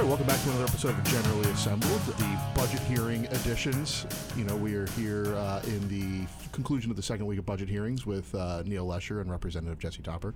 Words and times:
right, 0.00 0.08
welcome 0.08 0.26
back 0.26 0.40
to 0.42 0.48
another 0.48 0.64
episode 0.64 0.96
of 0.96 1.04
Generally 1.04 1.50
Assembled, 1.50 2.00
the 2.00 2.38
budget 2.54 2.80
hearing 2.80 3.26
editions. 3.26 4.06
You 4.34 4.44
know, 4.44 4.56
we 4.56 4.74
are 4.74 4.86
here 4.92 5.34
uh, 5.34 5.60
in 5.66 5.86
the 5.88 6.26
conclusion 6.52 6.90
of 6.90 6.96
the 6.96 7.02
second 7.02 7.26
week 7.26 7.38
of 7.38 7.44
budget 7.44 7.68
hearings 7.68 8.06
with 8.06 8.34
uh, 8.34 8.62
Neil 8.64 8.86
Lesher 8.86 9.20
and 9.20 9.30
Representative 9.30 9.78
Jesse 9.78 10.00
Topper, 10.02 10.32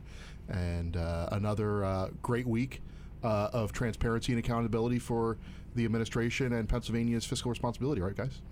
and 0.51 0.99
uh, 0.99 1.31
another 1.33 1.83
uh, 1.83 2.09
great 2.21 2.47
week 2.47 2.83
uh, 3.23 3.49
of 3.55 3.73
transparency 3.73 4.33
and 4.33 4.39
accountability 4.39 4.99
for 4.99 5.39
the 5.75 5.87
administration 5.87 6.53
and 6.53 6.69
Pennsylvania's 6.69 7.25
fiscal 7.25 7.51
responsibility. 7.51 8.03
Right, 8.03 8.17
guys? 8.17 8.43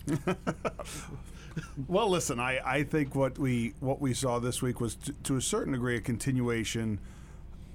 Well, 1.88 2.08
listen, 2.08 2.40
I, 2.40 2.58
I 2.64 2.82
think 2.84 3.14
what 3.14 3.38
we 3.38 3.74
what 3.80 4.00
we 4.00 4.14
saw 4.14 4.38
this 4.38 4.62
week 4.62 4.80
was 4.80 4.94
to, 4.94 5.12
to 5.24 5.36
a 5.36 5.42
certain 5.42 5.74
degree 5.74 5.96
a 5.96 6.00
continuation 6.00 7.00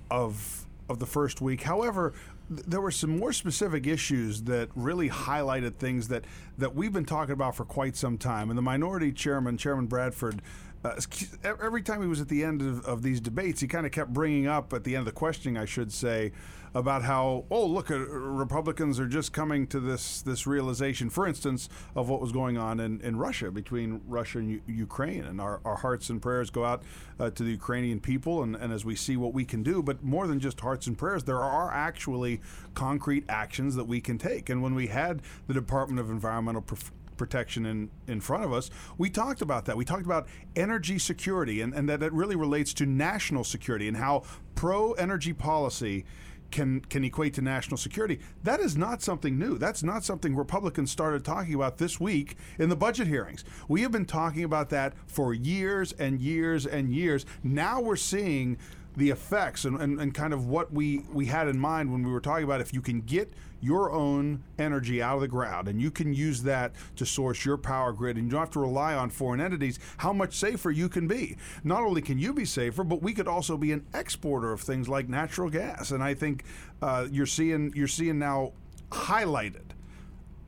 of 0.09 0.65
of 0.89 0.97
the 0.97 1.05
first 1.05 1.41
week. 1.41 1.61
However, 1.63 2.13
there 2.49 2.81
were 2.81 2.91
some 2.91 3.17
more 3.19 3.33
specific 3.33 3.87
issues 3.87 4.43
that 4.43 4.69
really 4.75 5.09
highlighted 5.09 5.75
things 5.75 6.07
that 6.07 6.23
that 6.57 6.73
we've 6.75 6.93
been 6.93 7.05
talking 7.05 7.33
about 7.33 7.55
for 7.55 7.65
quite 7.65 7.95
some 7.95 8.17
time. 8.17 8.49
And 8.49 8.57
the 8.57 8.63
minority 8.63 9.11
chairman, 9.11 9.57
Chairman 9.57 9.87
Bradford. 9.87 10.41
Uh, 10.87 11.53
every 11.61 11.81
time 11.81 12.01
he 12.01 12.07
was 12.07 12.21
at 12.21 12.29
the 12.29 12.43
end 12.43 12.61
of, 12.61 12.85
of 12.85 13.01
these 13.01 13.19
debates, 13.19 13.61
he 13.61 13.67
kind 13.67 13.85
of 13.85 13.91
kept 13.91 14.13
bringing 14.13 14.47
up 14.47 14.73
at 14.73 14.83
the 14.83 14.95
end 14.95 15.01
of 15.01 15.05
the 15.05 15.11
questioning, 15.11 15.57
I 15.57 15.65
should 15.65 15.91
say, 15.91 16.31
about 16.73 17.01
how 17.03 17.45
oh 17.49 17.65
look, 17.65 17.89
uh, 17.89 17.97
Republicans 17.97 18.99
are 18.99 19.07
just 19.07 19.33
coming 19.33 19.67
to 19.67 19.79
this 19.79 20.21
this 20.21 20.45
realization, 20.45 21.09
for 21.09 21.27
instance, 21.27 21.69
of 21.95 22.09
what 22.09 22.21
was 22.21 22.31
going 22.31 22.57
on 22.57 22.79
in, 22.79 23.01
in 23.01 23.17
Russia 23.17 23.51
between 23.51 24.01
Russia 24.05 24.39
and 24.39 24.51
U- 24.51 24.61
Ukraine, 24.67 25.23
and 25.23 25.41
our, 25.41 25.59
our 25.65 25.77
hearts 25.77 26.09
and 26.09 26.21
prayers 26.21 26.49
go 26.49 26.65
out 26.65 26.83
uh, 27.19 27.29
to 27.31 27.43
the 27.43 27.51
Ukrainian 27.51 27.99
people, 27.99 28.43
and, 28.43 28.55
and 28.55 28.71
as 28.71 28.85
we 28.85 28.95
see 28.95 29.17
what 29.17 29.33
we 29.33 29.45
can 29.45 29.63
do, 29.63 29.81
but 29.81 30.03
more 30.03 30.27
than 30.27 30.39
just 30.39 30.59
hearts 30.59 30.87
and 30.87 30.97
prayers, 30.97 31.23
there 31.23 31.39
are 31.39 31.71
actually 31.71 32.41
concrete 32.73 33.25
actions 33.29 33.75
that 33.75 33.85
we 33.85 33.99
can 33.99 34.17
take, 34.17 34.49
and 34.49 34.61
when 34.61 34.75
we 34.75 34.87
had 34.87 35.21
the 35.47 35.53
Department 35.53 35.99
of 35.99 36.09
Environmental 36.09 36.61
Prof- 36.61 36.91
protection 37.17 37.65
in, 37.65 37.89
in 38.07 38.21
front 38.21 38.43
of 38.43 38.53
us. 38.53 38.69
We 38.97 39.09
talked 39.09 39.41
about 39.41 39.65
that. 39.65 39.77
We 39.77 39.85
talked 39.85 40.05
about 40.05 40.27
energy 40.55 40.99
security 40.99 41.61
and, 41.61 41.73
and 41.73 41.89
that 41.89 42.03
it 42.03 42.13
really 42.13 42.35
relates 42.35 42.73
to 42.75 42.85
national 42.85 43.43
security 43.43 43.87
and 43.87 43.97
how 43.97 44.23
pro 44.55 44.93
energy 44.93 45.33
policy 45.33 46.05
can 46.51 46.81
can 46.81 47.03
equate 47.03 47.33
to 47.33 47.41
national 47.41 47.77
security. 47.77 48.19
That 48.43 48.59
is 48.59 48.77
not 48.77 49.01
something 49.01 49.37
new. 49.37 49.57
That's 49.57 49.83
not 49.83 50.03
something 50.03 50.35
Republicans 50.35 50.91
started 50.91 51.25
talking 51.25 51.53
about 51.53 51.77
this 51.77 51.99
week 51.99 52.37
in 52.57 52.69
the 52.69 52.75
budget 52.75 53.07
hearings. 53.07 53.43
We 53.67 53.81
have 53.81 53.91
been 53.91 54.05
talking 54.05 54.43
about 54.43 54.69
that 54.69 54.93
for 55.07 55.33
years 55.33 55.91
and 55.93 56.19
years 56.21 56.65
and 56.65 56.93
years. 56.93 57.25
Now 57.43 57.81
we're 57.81 57.95
seeing 57.95 58.57
the 58.97 59.11
effects 59.11 59.63
and, 59.63 59.79
and, 59.79 60.01
and 60.01 60.13
kind 60.13 60.33
of 60.33 60.47
what 60.47 60.73
we, 60.73 61.03
we 61.13 61.27
had 61.27 61.47
in 61.47 61.57
mind 61.57 61.91
when 61.91 62.03
we 62.03 62.11
were 62.11 62.19
talking 62.19 62.43
about 62.43 62.59
if 62.59 62.73
you 62.73 62.81
can 62.81 62.99
get 63.01 63.31
your 63.61 63.91
own 63.91 64.43
energy 64.57 65.01
out 65.01 65.15
of 65.15 65.21
the 65.21 65.27
ground 65.27 65.67
and 65.67 65.79
you 65.79 65.91
can 65.91 66.13
use 66.13 66.43
that 66.43 66.73
to 66.95 67.05
source 67.05 67.45
your 67.45 67.57
power 67.57 67.93
grid 67.93 68.17
and 68.17 68.25
you 68.25 68.31
don't 68.31 68.39
have 68.39 68.49
to 68.49 68.59
rely 68.59 68.95
on 68.95 69.09
foreign 69.09 69.39
entities, 69.39 69.79
how 69.97 70.11
much 70.11 70.33
safer 70.33 70.71
you 70.71 70.89
can 70.89 71.07
be. 71.07 71.37
Not 71.63 71.83
only 71.83 72.01
can 72.01 72.17
you 72.17 72.33
be 72.33 72.45
safer, 72.45 72.83
but 72.83 73.01
we 73.03 73.13
could 73.13 73.27
also 73.27 73.55
be 73.55 73.71
an 73.71 73.85
exporter 73.93 74.51
of 74.51 74.61
things 74.61 74.89
like 74.89 75.07
natural 75.07 75.49
gas. 75.49 75.91
And 75.91 76.03
I 76.03 76.15
think 76.15 76.43
uh, 76.81 77.07
you're 77.11 77.25
seeing 77.27 77.71
you're 77.75 77.87
seeing 77.87 78.17
now 78.17 78.53
highlighted 78.91 79.61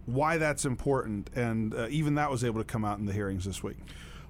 why 0.06 0.38
that's 0.38 0.66
important, 0.66 1.30
and 1.36 1.74
uh, 1.74 1.88
even 1.90 2.16
that 2.16 2.32
was 2.32 2.44
able 2.44 2.60
to 2.60 2.66
come 2.66 2.84
out 2.84 2.98
in 2.98 3.06
the 3.06 3.14
hearings 3.14 3.46
this 3.46 3.62
week. 3.62 3.78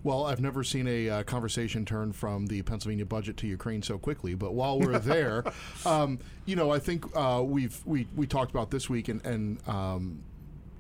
Well, 0.04 0.26
I've 0.26 0.40
never 0.40 0.64
seen 0.64 0.88
a 0.88 1.10
uh, 1.10 1.24
conversation 1.24 1.84
turn 1.86 2.14
from 2.14 2.48
the 2.48 2.62
Pennsylvania 2.62 3.06
budget 3.06 3.36
to 3.38 3.48
Ukraine 3.48 3.82
so 3.82 3.98
quickly. 3.98 4.34
But 4.34 4.54
while 4.54 4.80
we're 4.80 5.00
there, 5.00 5.44
um, 5.86 6.20
you 6.46 6.56
know, 6.56 6.72
I 6.72 6.80
think 6.80 7.06
uh, 7.16 7.44
we've 7.46 7.80
we, 7.86 8.08
we 8.16 8.26
talked 8.26 8.52
about 8.52 8.72
this 8.72 8.90
week, 8.90 9.10
and, 9.10 9.26
and 9.26 9.68
um, 9.68 10.24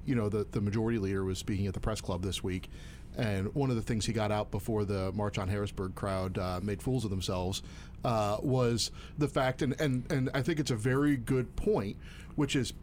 you 0.05 0.15
know, 0.15 0.29
the 0.29 0.47
the 0.51 0.61
majority 0.61 0.99
leader 0.99 1.23
was 1.23 1.37
speaking 1.37 1.67
at 1.67 1.73
the 1.73 1.79
press 1.79 1.99
club 1.99 2.21
this 2.23 2.43
week, 2.43 2.69
and 3.17 3.53
one 3.53 3.69
of 3.69 3.75
the 3.75 3.81
things 3.81 4.05
he 4.05 4.13
got 4.13 4.31
out 4.31 4.51
before 4.51 4.85
the 4.85 5.11
March 5.11 5.37
on 5.37 5.49
Harrisburg 5.49 5.95
crowd 5.95 6.37
uh, 6.37 6.59
made 6.63 6.81
fools 6.81 7.03
of 7.03 7.09
themselves 7.09 7.61
uh, 8.05 8.37
was 8.41 8.91
the 9.17 9.27
fact, 9.27 9.61
and, 9.61 9.79
and 9.81 10.09
and 10.09 10.29
I 10.33 10.41
think 10.41 10.59
it's 10.59 10.71
a 10.71 10.77
very 10.77 11.17
good 11.17 11.57
point, 11.57 11.97
which 12.35 12.55
is 12.55 12.73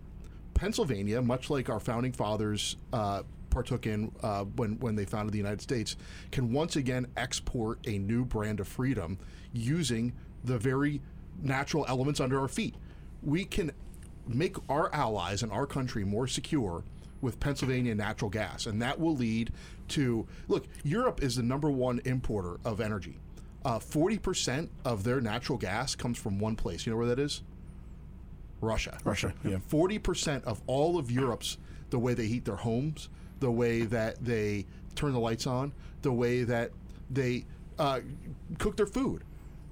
Pennsylvania, 0.52 1.22
much 1.22 1.48
like 1.48 1.70
our 1.70 1.80
founding 1.80 2.12
fathers 2.12 2.76
uh, 2.92 3.22
partook 3.56 3.86
in 3.86 4.12
uh, 4.22 4.44
when 4.56 4.78
when 4.80 4.94
they 4.94 5.06
founded 5.06 5.32
the 5.32 5.38
United 5.38 5.62
States, 5.62 5.96
can 6.30 6.52
once 6.52 6.76
again 6.76 7.06
export 7.16 7.78
a 7.86 7.96
new 7.98 8.22
brand 8.22 8.60
of 8.60 8.68
freedom 8.68 9.18
using 9.54 10.12
the 10.44 10.58
very 10.58 11.00
natural 11.42 11.86
elements 11.88 12.20
under 12.20 12.38
our 12.38 12.48
feet. 12.48 12.74
We 13.22 13.46
can 13.46 13.72
make 14.28 14.56
our 14.68 14.94
allies 14.94 15.42
and 15.42 15.50
our 15.50 15.66
country 15.66 16.04
more 16.04 16.26
secure 16.26 16.84
with 17.22 17.40
Pennsylvania 17.40 17.94
natural 17.94 18.30
gas, 18.30 18.66
and 18.66 18.82
that 18.82 19.00
will 19.00 19.16
lead 19.16 19.52
to 19.88 20.26
look. 20.48 20.66
Europe 20.84 21.22
is 21.22 21.36
the 21.36 21.42
number 21.42 21.70
one 21.70 22.02
importer 22.04 22.58
of 22.62 22.80
energy. 22.82 23.16
Uh, 23.64 23.78
forty 23.78 24.18
percent 24.18 24.70
of 24.84 25.02
their 25.02 25.22
natural 25.22 25.56
gas 25.56 25.94
comes 25.94 26.18
from 26.18 26.38
one 26.38 26.56
place. 26.56 26.84
You 26.84 26.92
know 26.92 26.98
where 26.98 27.06
that 27.06 27.18
is? 27.18 27.42
Russia. 28.60 28.98
Russia, 29.04 29.32
yeah. 29.44 29.58
Forty 29.66 29.98
percent 29.98 30.44
of 30.44 30.60
all 30.66 30.98
of 30.98 31.10
Europe's 31.10 31.56
the 31.88 31.98
way 31.98 32.14
they 32.14 32.26
heat 32.26 32.44
their 32.44 32.56
homes, 32.56 33.08
the 33.40 33.50
way 33.50 33.82
that 33.82 34.24
they 34.24 34.66
turn 34.94 35.12
the 35.12 35.20
lights 35.20 35.46
on, 35.46 35.72
the 36.02 36.12
way 36.12 36.42
that 36.44 36.70
they 37.10 37.44
uh, 37.78 38.00
cook 38.58 38.76
their 38.76 38.86
food, 38.86 39.22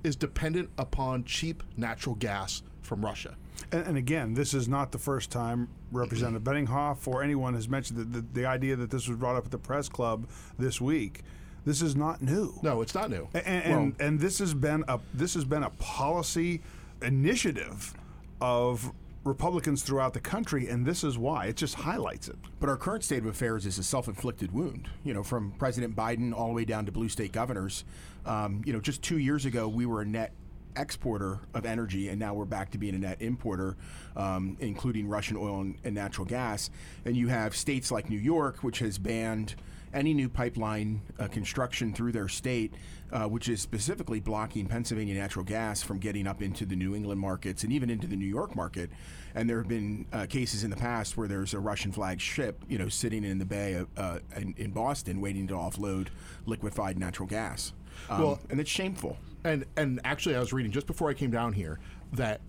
is 0.03 0.17
dependent 0.17 0.71
upon 0.79 1.25
cheap 1.25 1.63
natural 1.77 2.15
gas 2.17 2.63
from 2.83 3.05
Russia. 3.05 3.37
And, 3.73 3.87
and 3.87 3.97
again, 3.97 4.35
this 4.35 4.55
is 4.55 4.69
not 4.69 4.93
the 4.93 4.99
first 4.99 5.31
time 5.31 5.69
Representative 5.93 6.43
Benninghoff 6.45 7.09
or 7.09 7.23
anyone 7.23 7.55
has 7.55 7.69
mentioned 7.69 7.99
the, 7.99 8.21
the, 8.21 8.27
the 8.41 8.47
idea 8.47 8.77
that 8.77 8.91
this 8.91 9.09
was 9.09 9.17
brought 9.17 9.37
up 9.37 9.47
at 9.47 9.51
the 9.51 9.59
press 9.59 9.89
club 9.89 10.29
this 10.59 10.81
week. 10.81 11.23
This 11.65 11.81
is 11.81 11.97
not 11.97 12.21
new. 12.21 12.59
No, 12.63 12.83
it's 12.83 12.95
not 12.95 13.09
new. 13.09 13.27
And, 13.33 13.47
and, 13.47 13.97
and 13.99 14.21
this 14.21 14.39
has 14.39 14.53
been 14.53 14.85
a 14.87 15.01
this 15.15 15.33
has 15.33 15.47
been 15.47 15.63
a 15.63 15.71
policy 15.71 16.61
initiative 17.01 17.95
of 18.41 18.93
Republicans 19.25 19.83
throughout 19.83 20.13
the 20.13 20.21
country, 20.21 20.69
and 20.69 20.85
this 20.85 21.03
is 21.03 21.17
why. 21.17 21.47
It 21.47 21.57
just 21.57 21.75
highlights 21.75 22.29
it. 22.29 22.37
But 22.61 22.69
our 22.69 22.77
current 22.77 23.05
state 23.05 23.19
of 23.19 23.27
affairs 23.27 23.65
is 23.65 23.79
a 23.79 23.83
self-inflicted 23.83 24.53
wound. 24.53 24.89
You 25.03 25.15
know, 25.15 25.23
from 25.23 25.53
President 25.53 25.97
Biden 25.97 26.35
all 26.35 26.49
the 26.49 26.53
way 26.53 26.65
down 26.67 26.85
to 26.87 26.93
blue 26.93 27.09
state 27.09 27.33
governors. 27.33 27.85
Um, 28.27 28.63
you 28.67 28.73
know, 28.73 28.81
just 28.81 29.03
two 29.03 29.19
years 29.19 29.47
ago, 29.47 29.67
we 29.67 29.87
were 29.87 30.03
a 30.03 30.07
net 30.07 30.33
exporter 30.77 31.39
of 31.55 31.65
energy, 31.65 32.09
and 32.09 32.19
now 32.19 32.35
we're 32.35 32.45
back 32.45 32.71
to 32.73 32.79
being 32.79 32.95
a 32.95 32.99
net 32.99 33.23
importer, 33.23 33.77
um, 34.17 34.57
including 34.61 35.09
Russian 35.09 35.37
oil 35.37 35.61
and, 35.61 35.79
and 35.85 35.95
natural 35.95 36.27
gas. 36.27 36.69
And 37.05 37.17
you 37.17 37.29
have 37.29 37.57
states 37.57 37.91
like 37.91 38.11
New 38.11 38.19
York, 38.19 38.63
which 38.63 38.81
has 38.81 38.99
banned 38.99 39.55
any 39.95 40.13
new 40.13 40.29
pipeline 40.29 41.01
uh, 41.19 41.29
construction 41.29 41.93
through 41.93 42.13
their 42.13 42.29
state, 42.29 42.75
uh, 43.13 43.27
which 43.27 43.49
is 43.49 43.61
specifically 43.61 44.21
blocking 44.21 44.67
Pennsylvania 44.67 45.15
natural 45.15 45.45
gas 45.45 45.83
from 45.83 45.99
getting 45.99 46.27
up 46.27 46.43
into 46.43 46.67
the 46.67 46.77
New 46.77 46.95
England 46.95 47.21
markets 47.21 47.63
and 47.63 47.73
even 47.73 47.89
into 47.89 48.07
the 48.07 48.17
New 48.17 48.27
York 48.27 48.55
market. 48.57 48.91
And 49.35 49.49
there 49.49 49.59
have 49.59 49.69
been 49.69 50.07
uh, 50.13 50.27
cases 50.27 50.65
in 50.65 50.71
the 50.71 50.77
past 50.77 51.17
where 51.17 51.29
there's 51.29 51.55
a 51.55 51.61
Russian 51.61 51.93
flag 51.93 52.21
ship, 52.21 52.65
you 52.69 52.79
know, 52.79 52.89
sitting 52.89 53.25
in 53.25 53.39
the 53.39 53.45
bay 53.45 53.85
uh, 53.97 54.19
in, 54.37 54.55
in, 54.59 54.71
Boston 54.73 55.21
waiting 55.21 55.47
to 55.47 55.55
offload 55.55 56.09
liquefied 56.47 56.99
natural 56.99 57.29
gas. 57.29 57.73
Um, 58.11 58.23
well, 58.23 58.41
and 58.51 58.61
it's 58.61 58.71
shameful. 58.71 59.17
And 59.45 59.65
and 59.77 60.01
actually, 60.05 60.37
I 60.37 60.41
was 60.41 60.53
reading 60.53 60.73
just 60.73 60.87
before 60.87 61.11
I 61.11 61.15
came 61.15 61.31
down 61.31 61.53
here 61.53 61.79
that 62.13 62.41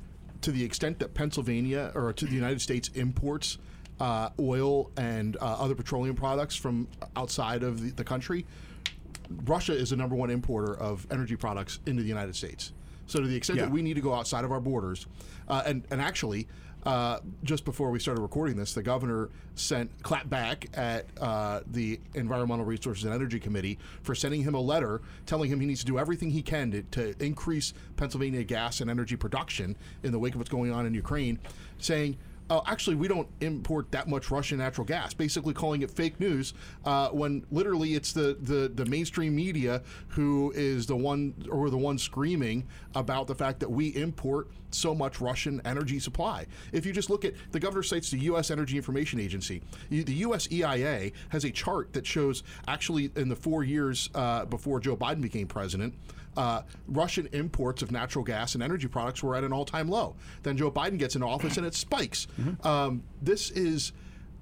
to 0.42 0.52
the 0.52 0.64
extent 0.64 1.00
that 1.00 1.14
Pennsylvania 1.14 1.92
or 1.96 2.14
to 2.14 2.26
the 2.26 2.34
United 2.34 2.62
States 2.62 2.90
imports 2.94 3.58
uh, 4.00 4.30
oil 4.40 4.92
and 4.98 5.38
uh, 5.38 5.58
other 5.60 5.76
petroleum 5.76 6.16
products 6.16 6.56
from 6.56 6.88
outside 7.16 7.64
of 7.64 7.82
the, 7.82 7.92
the, 7.92 8.04
country, 8.04 8.46
Russia 9.46 9.74
is 9.74 9.92
the 9.92 9.96
number 9.96 10.16
one 10.16 10.30
importer 10.30 10.78
of 10.78 11.08
energy 11.12 11.36
products 11.36 11.80
into 11.86 12.02
the 12.02 12.08
United 12.08 12.36
States. 12.36 12.74
So 13.08 13.20
to 13.20 13.28
the 13.28 13.36
extent 13.36 13.60
yeah. 13.60 13.66
that 13.66 13.72
we 13.72 13.82
need 13.82 13.96
to 13.96 14.02
go 14.02 14.14
outside 14.14 14.44
of 14.44 14.52
our 14.52 14.60
borders, 14.60 15.08
uh, 15.48 15.64
and 15.66 15.84
and 15.92 16.02
actually. 16.02 16.48
Uh, 16.86 17.20
just 17.44 17.66
before 17.66 17.90
we 17.90 17.98
started 17.98 18.22
recording 18.22 18.56
this, 18.56 18.76
the 18.76 18.84
governor 18.84 19.32
sent 19.56 19.90
clap 20.04 20.30
back 20.30 20.68
at 20.76 21.08
uh, 21.20 21.62
the 21.66 22.00
Environmental 22.14 22.64
Resources 22.64 23.06
and 23.06 23.12
Energy 23.12 23.40
Committee 23.40 23.80
for 24.04 24.14
sending 24.14 24.44
him 24.44 24.54
a 24.54 24.60
letter 24.60 25.02
telling 25.26 25.50
him 25.50 25.60
he 25.60 25.66
needs 25.66 25.80
to 25.80 25.86
do 25.88 25.98
everything 25.98 26.30
he 26.30 26.44
can 26.44 26.70
to, 26.70 26.84
to 26.84 27.26
increase 27.26 27.74
Pennsylvania 27.98 28.44
gas 28.44 28.82
and 28.82 28.92
energy 28.92 29.16
production 29.16 29.76
in 30.04 30.12
the 30.12 30.20
wake 30.20 30.36
of 30.36 30.40
what's 30.40 30.52
going 30.52 30.72
on 30.72 30.86
in 30.86 30.94
Ukraine, 30.94 31.40
saying 31.80 32.20
uh, 32.50 32.62
actually, 32.68 32.96
we 32.96 33.08
don't 33.08 33.28
import 33.42 33.92
that 33.92 34.08
much 34.08 34.30
Russian 34.30 34.60
natural 34.60 34.86
gas, 34.86 35.14
basically 35.14 35.54
calling 35.54 35.82
it 35.82 35.90
fake 35.90 36.20
news 36.20 36.54
uh, 36.86 37.10
when 37.10 37.44
literally 37.52 37.96
it's 37.96 38.14
the, 38.14 38.38
the, 38.42 38.72
the 38.74 38.86
mainstream 38.86 39.36
media 39.36 39.82
who 40.10 40.52
is 40.56 40.86
the 40.86 40.96
one 40.96 41.34
or 41.50 41.70
the 41.70 41.78
one 41.78 41.98
screaming 41.98 42.68
about 42.94 43.26
the 43.28 43.36
fact 43.36 43.60
that 43.60 43.70
we 43.70 43.88
import 43.96 44.50
so 44.70 44.94
much 44.94 45.20
Russian 45.20 45.62
energy 45.66 46.00
supply. 46.00 46.46
If 46.72 46.86
you 46.86 46.94
just 46.94 47.10
look 47.10 47.26
at 47.26 47.34
the 47.52 47.60
governor 47.60 47.84
cites 47.84 48.12
the 48.12 48.20
U.S. 48.20 48.52
Energy 48.52 48.78
Information 48.78 49.20
Agency, 49.20 49.62
the 49.90 50.14
U.S. 50.14 50.48
EIA 50.52 51.12
has 51.30 51.46
a 51.46 51.52
chart 51.52 51.94
that 51.94 52.06
shows 52.06 52.44
actually 52.68 53.12
in 53.16 53.30
the 53.30 53.36
four 53.36 53.64
years 53.64 54.10
uh, 54.14 54.46
before 54.46 54.80
Joe 54.80 54.96
Biden 54.96 55.22
became 55.22 55.48
president, 55.48 55.96
uh, 56.38 56.62
Russian 56.88 57.28
imports 57.32 57.82
of 57.82 57.92
natural 57.92 58.24
gas 58.24 58.56
and 58.56 58.64
energy 58.64 58.88
products 58.88 59.24
were 59.24 59.36
at 59.36 59.44
an 59.44 59.54
all 59.54 59.66
time 59.66 59.88
low. 59.88 60.16
Then 60.44 60.58
Joe 60.58 60.72
Biden 60.72 60.98
gets 60.98 61.16
into 61.16 61.28
office 61.28 61.58
and 61.58 61.66
it 61.66 61.74
spikes 61.74 62.28
Um, 62.64 63.04
this 63.22 63.50
is 63.52 63.92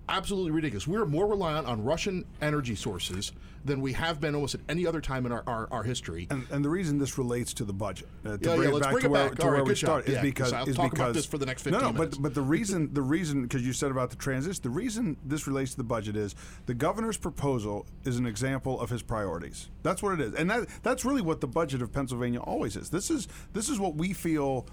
absolutely 0.10 0.52
ridiculous. 0.52 0.88
We're 0.88 1.06
more 1.06 1.28
reliant 1.28 1.66
on 1.68 1.84
Russian 1.84 2.26
energy 2.42 2.76
sources 2.76 3.32
than 3.66 3.80
we 3.80 3.94
have 3.94 4.20
been 4.20 4.36
almost 4.36 4.56
at 4.56 4.60
any 4.68 4.86
other 4.86 5.00
time 5.00 5.26
in 5.26 5.32
our, 5.32 5.42
our, 5.48 5.70
our 5.72 5.84
history. 5.84 6.28
And, 6.30 6.46
and 6.52 6.66
the 6.66 6.70
reason 6.70 6.98
this 6.98 7.18
relates 7.18 7.54
to 7.54 7.64
the 7.64 7.72
budget, 7.72 8.10
uh, 8.26 8.36
to 8.36 8.50
Yeah, 8.50 8.56
bring 8.58 8.70
yeah, 8.72 8.76
it 8.76 8.82
back 8.82 8.92
bring 8.92 9.02
to 9.04 9.08
it 9.08 9.12
where, 9.12 9.30
back. 9.30 9.38
to 9.40 9.46
where 9.46 9.54
right, 9.56 9.66
we 9.66 9.76
started, 9.76 10.10
is 10.10 10.16
Yeah, 10.16 10.22
because 10.22 10.52
'cause 10.52 10.54
I'll 10.54 10.68
is 10.70 10.76
talk 10.76 10.92
because 10.92 11.00
about 11.06 11.14
this 11.14 11.26
for 11.26 11.38
the 11.38 11.46
next 11.46 11.66
no, 11.68 11.72
15 11.72 11.82
no, 11.88 11.94
minutes. 11.94 12.18
but 12.18 12.22
but 12.24 12.34
the 12.36 12.42
reason 12.56 12.94
the 12.94 13.02
reason 13.02 13.44
because 13.44 13.66
you 13.66 13.72
said 13.72 13.90
about 13.90 14.10
the 14.10 14.18
transition, 14.18 14.60
the 14.62 14.70
reason 14.70 15.16
this 15.24 15.48
relates 15.48 15.72
to 15.72 15.78
the 15.78 15.86
budget 15.86 16.18
is 16.18 16.36
the 16.66 16.74
governor's 16.74 17.16
proposal 17.16 17.86
is 18.04 18.18
an 18.18 18.26
example 18.26 18.82
of 18.82 18.90
his 18.90 19.02
priorities. 19.02 19.70
That's 19.82 20.04
what 20.04 20.20
it 20.20 20.20
is, 20.20 20.34
and 20.34 20.50
that 20.52 20.68
that's 20.84 21.06
really 21.06 21.22
what 21.22 21.40
the 21.40 21.48
budget 21.48 21.82
of 21.82 21.94
Pennsylvania 21.94 22.42
always 22.42 22.76
is. 22.76 22.90
This 22.90 23.10
is 23.10 23.30
this 23.54 23.70
is 23.70 23.80
what 23.80 23.96
we 23.96 24.12
feel 24.12 24.68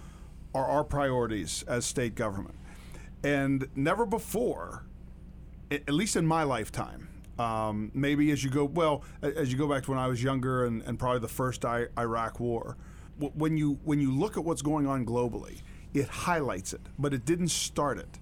are 0.53 0.67
our 0.67 0.83
priorities 0.83 1.63
as 1.69 1.87
state 1.87 2.17
government, 2.17 2.57
and 3.23 3.69
never 3.75 4.07
before 4.07 4.85
at 5.71 5.93
least 5.93 6.17
in 6.17 6.27
my 6.27 6.43
lifetime. 6.43 7.09
Um, 7.39 7.91
maybe 7.95 8.31
as 8.33 8.45
you 8.45 8.51
go 8.51 8.65
well, 8.65 9.03
as 9.23 9.51
you 9.51 9.57
go 9.57 9.67
back 9.67 9.85
to 9.85 9.91
when 9.91 9.99
I 9.99 10.09
was 10.09 10.23
younger 10.23 10.67
and, 10.67 10.83
and 10.83 10.99
probably 10.99 11.21
the 11.21 11.29
first 11.29 11.65
I, 11.65 11.87
Iraq 11.99 12.39
War, 12.39 12.77
when 13.19 13.57
you 13.57 13.79
when 13.85 14.01
you 14.01 14.13
look 14.13 14.37
at 14.37 14.45
what's 14.45 14.63
going 14.63 14.87
on 14.87 15.07
globally, 15.07 15.63
it 15.95 16.07
highlights 16.09 16.73
it, 16.73 16.83
but 16.99 17.15
it 17.15 17.25
didn't 17.25 17.49
start 17.49 17.99
it. 17.99 18.19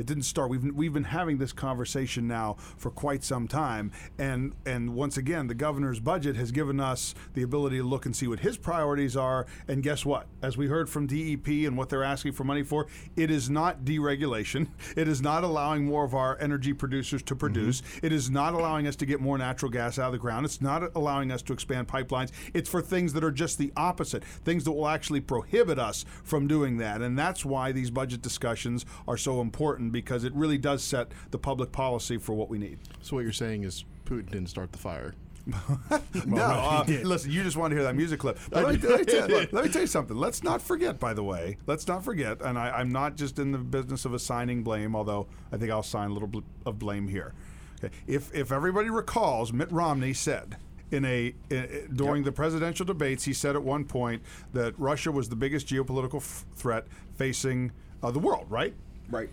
It 0.00 0.06
didn't 0.06 0.22
start. 0.22 0.48
We've 0.48 0.64
we've 0.74 0.94
been 0.94 1.04
having 1.04 1.36
this 1.36 1.52
conversation 1.52 2.26
now 2.26 2.56
for 2.78 2.90
quite 2.90 3.22
some 3.22 3.46
time, 3.46 3.92
and 4.18 4.54
and 4.64 4.94
once 4.94 5.18
again, 5.18 5.46
the 5.46 5.54
governor's 5.54 6.00
budget 6.00 6.36
has 6.36 6.52
given 6.52 6.80
us 6.80 7.14
the 7.34 7.42
ability 7.42 7.76
to 7.76 7.82
look 7.82 8.06
and 8.06 8.16
see 8.16 8.26
what 8.26 8.40
his 8.40 8.56
priorities 8.56 9.14
are. 9.14 9.44
And 9.68 9.82
guess 9.82 10.06
what? 10.06 10.26
As 10.40 10.56
we 10.56 10.68
heard 10.68 10.88
from 10.88 11.06
DEP 11.06 11.66
and 11.66 11.76
what 11.76 11.90
they're 11.90 12.02
asking 12.02 12.32
for 12.32 12.44
money 12.44 12.62
for, 12.62 12.86
it 13.14 13.30
is 13.30 13.50
not 13.50 13.84
deregulation. 13.84 14.68
It 14.96 15.06
is 15.06 15.20
not 15.20 15.44
allowing 15.44 15.84
more 15.84 16.04
of 16.04 16.14
our 16.14 16.38
energy 16.40 16.72
producers 16.72 17.22
to 17.24 17.34
mm-hmm. 17.34 17.40
produce. 17.40 17.82
It 18.02 18.12
is 18.12 18.30
not 18.30 18.54
allowing 18.54 18.86
us 18.86 18.96
to 18.96 19.06
get 19.06 19.20
more 19.20 19.36
natural 19.36 19.70
gas 19.70 19.98
out 19.98 20.06
of 20.06 20.12
the 20.12 20.18
ground. 20.18 20.46
It's 20.46 20.62
not 20.62 20.82
allowing 20.94 21.30
us 21.30 21.42
to 21.42 21.52
expand 21.52 21.88
pipelines. 21.88 22.30
It's 22.54 22.70
for 22.70 22.80
things 22.80 23.12
that 23.12 23.22
are 23.22 23.30
just 23.30 23.58
the 23.58 23.70
opposite, 23.76 24.24
things 24.24 24.64
that 24.64 24.72
will 24.72 24.88
actually 24.88 25.20
prohibit 25.20 25.78
us 25.78 26.06
from 26.24 26.46
doing 26.46 26.78
that. 26.78 27.02
And 27.02 27.18
that's 27.18 27.44
why 27.44 27.72
these 27.72 27.90
budget 27.90 28.22
discussions 28.22 28.86
are 29.06 29.18
so 29.18 29.42
important 29.42 29.89
because 29.90 30.24
it 30.24 30.32
really 30.34 30.58
does 30.58 30.82
set 30.82 31.12
the 31.30 31.38
public 31.38 31.72
policy 31.72 32.18
for 32.18 32.34
what 32.34 32.48
we 32.48 32.58
need. 32.58 32.78
So 33.02 33.16
what 33.16 33.22
you're 33.22 33.32
saying 33.32 33.64
is 33.64 33.84
Putin 34.04 34.30
didn't 34.30 34.48
start 34.48 34.72
the 34.72 34.78
fire. 34.78 35.14
no, 36.26 36.42
uh, 36.42 36.84
listen, 37.02 37.30
you 37.30 37.42
just 37.42 37.56
want 37.56 37.70
to 37.70 37.76
hear 37.76 37.84
that 37.84 37.96
music 37.96 38.20
clip. 38.20 38.38
Let, 38.50 38.68
me, 38.68 38.88
let, 38.88 39.00
me 39.00 39.04
tell, 39.04 39.28
look, 39.28 39.52
let 39.52 39.64
me 39.64 39.70
tell 39.70 39.82
you 39.82 39.88
something. 39.88 40.16
Let's 40.16 40.42
not 40.42 40.60
forget, 40.60 41.00
by 41.00 41.14
the 41.14 41.24
way, 41.24 41.56
let's 41.66 41.86
not 41.88 42.04
forget, 42.04 42.42
and 42.42 42.58
I, 42.58 42.70
I'm 42.70 42.90
not 42.90 43.16
just 43.16 43.38
in 43.38 43.52
the 43.52 43.58
business 43.58 44.04
of 44.04 44.14
assigning 44.14 44.62
blame, 44.62 44.94
although 44.94 45.26
I 45.50 45.56
think 45.56 45.70
I'll 45.70 45.80
assign 45.80 46.10
a 46.10 46.12
little 46.12 46.28
bit 46.28 46.44
of 46.66 46.78
blame 46.78 47.08
here. 47.08 47.34
Okay. 47.82 47.94
If, 48.06 48.34
if 48.34 48.52
everybody 48.52 48.90
recalls, 48.90 49.52
Mitt 49.52 49.72
Romney 49.72 50.12
said, 50.12 50.56
in 50.90 51.04
a 51.04 51.34
in, 51.50 51.88
during 51.94 52.24
the 52.24 52.32
presidential 52.32 52.84
debates, 52.84 53.24
he 53.24 53.32
said 53.32 53.54
at 53.54 53.62
one 53.62 53.84
point 53.84 54.22
that 54.52 54.78
Russia 54.78 55.12
was 55.12 55.28
the 55.28 55.36
biggest 55.36 55.68
geopolitical 55.68 56.16
f- 56.16 56.44
threat 56.54 56.86
facing 57.14 57.72
uh, 58.02 58.10
the 58.10 58.18
world. 58.18 58.46
Right? 58.48 58.74
Right. 59.08 59.30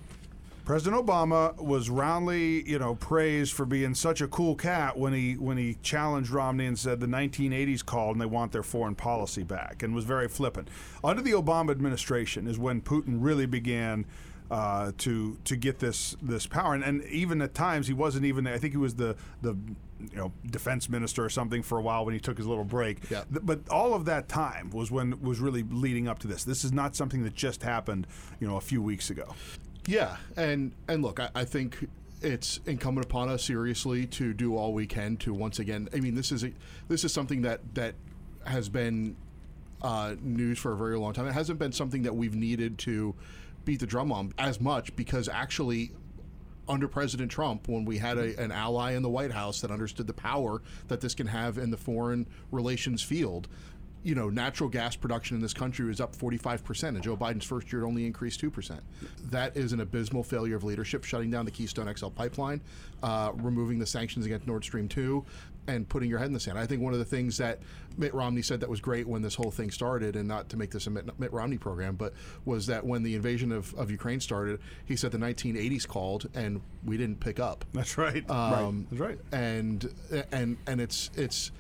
President 0.68 1.08
Obama 1.08 1.56
was 1.56 1.90
roundly, 1.90 2.69
you 2.69 2.78
know, 2.78 2.94
praised 2.94 3.54
for 3.54 3.66
being 3.66 3.96
such 3.96 4.19
a 4.19 4.28
cool 4.28 4.54
cat 4.54 4.98
when 4.98 5.14
he 5.14 5.36
when 5.36 5.56
he 5.56 5.78
challenged 5.81 6.30
Romney 6.30 6.66
and 6.66 6.78
said 6.78 7.00
the 7.00 7.08
1980s 7.08 7.86
called 7.86 8.16
and 8.16 8.22
they 8.22 8.25
want 8.25 8.52
their 8.52 8.64
foreign 8.64 8.94
policy 8.94 9.44
back, 9.44 9.81
and 9.81 9.96
was 9.96 10.04
very 10.04 10.28
flippant. 10.28 10.68
Under 11.06 11.22
the 11.22 11.31
Obama 11.31 11.72
administration 11.72 12.48
is 12.48 12.60
when 12.60 12.81
Putin 12.81 13.19
really 13.19 13.46
began. 13.46 14.06
Uh, 14.50 14.94
to 14.98 15.38
to 15.44 15.58
get 15.58 15.80
this 15.80 16.16
this 16.22 16.48
power 16.48 16.74
and, 16.74 16.81
and 16.81 17.04
even 17.04 17.42
at 17.42 17.54
times 17.54 17.86
he 17.86 17.94
wasn't 17.94 18.24
even 18.24 18.46
there, 18.46 18.54
I 18.54 18.58
think 18.58 18.72
he 18.72 18.78
was 18.78 18.96
the 18.96 19.18
the 19.42 19.58
you 20.00 20.16
know 20.16 20.31
defense 20.50 20.88
minister 20.88 21.25
or 21.25 21.30
something 21.30 21.62
for 21.62 21.78
a 21.78 21.81
while 21.81 22.06
when 22.06 22.14
he 22.14 22.19
took 22.22 22.38
his 22.38 22.48
little 22.48 22.64
break. 22.64 23.10
Yeah. 23.10 23.25
But 23.30 23.68
all 23.68 23.94
of 23.94 24.06
that 24.06 24.30
time 24.30 24.69
was 24.69 24.90
when 24.90 25.19
was 25.22 25.42
really 25.42 25.64
leading 25.64 26.08
up 26.08 26.19
to 26.19 26.28
this. 26.28 26.46
This 26.46 26.64
is 26.64 26.72
not 26.72 26.96
something 26.96 27.25
that 27.25 27.36
just 27.36 27.62
happened, 27.62 28.08
you 28.40 28.48
know, 28.48 28.56
a 28.56 28.62
few 28.62 28.81
weeks 28.81 29.10
ago. 29.10 29.36
Yeah, 29.88 30.18
and 30.36 30.74
and 30.89 31.01
look, 31.01 31.19
I, 31.19 31.30
I 31.34 31.45
think 31.45 31.88
it's 32.22 32.60
incumbent 32.66 33.06
upon 33.06 33.30
us 33.30 33.44
seriously 33.44 34.06
to 34.07 34.34
do 34.34 34.57
all 34.57 34.74
we 34.74 34.86
can 34.86 35.16
to 35.18 35.34
once 35.34 35.60
again. 35.60 35.88
I 35.94 36.01
mean, 36.01 36.13
this 36.13 36.31
is 36.31 36.44
a, 36.44 36.51
this 36.89 37.06
is 37.06 37.13
something 37.13 37.42
that 37.44 37.62
that 37.74 37.95
has 38.45 38.68
been 38.68 39.16
uh, 39.81 40.16
news 40.22 40.60
for 40.60 40.74
a 40.74 40.75
very 40.75 40.98
long 40.98 41.13
time. 41.13 41.25
It 41.25 41.34
hasn't 41.34 41.57
been 41.57 41.72
something 41.72 42.04
that 42.04 42.13
we've 42.13 42.36
needed 42.36 42.78
to 42.80 43.16
beat 43.63 43.80
the 43.80 43.88
drum 43.88 44.12
on 44.12 44.34
as 44.38 44.62
much 44.62 44.95
because 44.95 45.28
actually. 45.28 45.92
Under 46.69 46.90
President 46.90 47.31
Trump, 47.31 47.69
when 47.69 47.86
we 47.86 47.98
had 47.98 48.18
a, 48.18 48.38
an 48.38 48.51
ally 48.51 48.92
in 48.92 49.01
the 49.01 49.10
White 49.10 49.31
House 49.31 49.62
that 49.62 49.72
understood 49.72 50.06
the 50.06 50.12
power 50.12 50.62
that 50.90 51.00
this 51.00 51.16
can 51.16 51.28
have 51.28 51.57
in 51.57 51.72
the 51.72 51.78
foreign 51.78 52.28
relations 52.51 53.01
field, 53.01 53.48
you 54.04 54.16
know, 54.16 54.30
natural 54.30 54.70
gas 54.70 54.96
production 54.96 55.36
in 55.36 55.42
this 55.42 55.54
country 55.54 55.86
was 55.86 56.00
up 56.00 56.16
45%, 56.16 56.90
and 56.90 57.04
Joe 57.04 57.18
Biden's 57.18 57.46
first 57.46 57.72
year 57.72 57.84
it 57.84 57.88
only 57.88 58.06
increased 58.06 58.42
2%. 58.42 58.80
That 59.32 59.58
is 59.58 59.74
an 59.74 59.82
abysmal 59.82 60.24
failure 60.24 60.56
of 60.56 60.64
leadership, 60.64 61.04
shutting 61.04 61.30
down 61.30 61.46
the 61.46 61.52
Keystone 61.52 61.94
XL 61.94 62.10
pipeline, 62.10 62.62
uh, 63.04 63.32
removing 63.36 63.80
the 63.80 63.86
sanctions 63.86 64.26
against 64.26 64.48
Nord 64.48 64.64
Stream 64.64 64.88
2, 64.88 65.26
and 65.68 65.88
putting 65.88 66.10
your 66.10 66.20
head 66.20 66.28
in 66.28 66.34
the 66.34 66.40
sand. 66.40 66.58
I 66.58 66.66
think 66.66 66.82
one 66.82 66.94
of 66.94 67.00
the 67.00 67.06
things 67.06 67.38
that 67.38 67.60
Mitt 67.98 68.14
Romney 68.14 68.42
said 68.42 68.62
that 68.62 68.70
was 68.70 68.80
great 68.80 69.06
when 69.08 69.22
this 69.22 69.36
whole 69.36 69.52
thing 69.52 69.72
started, 69.72 70.16
and 70.16 70.28
not 70.28 70.50
to 70.50 70.58
make 70.58 70.72
this 70.72 70.88
a 70.88 70.90
Mitt, 70.90 71.20
Mitt 71.20 71.34
Romney 71.34 71.58
program, 71.58 71.96
but 71.96 72.14
was 72.46 72.68
that 72.68 72.86
when 72.86 73.04
the 73.04 73.16
invasion 73.16 73.52
of, 73.52 73.74
of 73.76 73.92
Ukraine 73.92 74.20
started, 74.20 74.60
he 74.86 74.96
said 74.96 75.12
the 75.12 75.18
1980s 75.18 75.88
called, 75.88 76.30
and 76.34 76.62
we 76.86 76.98
didn't 76.98 77.20
pick 77.20 77.40
up. 77.40 77.66
That's 77.74 77.98
right. 77.98 78.28
Um, 78.30 78.88
That's 78.90 79.02
right. 79.02 79.20
And 79.32 79.94
and 80.32 80.58
and 80.68 80.80
it's 80.80 81.10
it's 81.16 81.52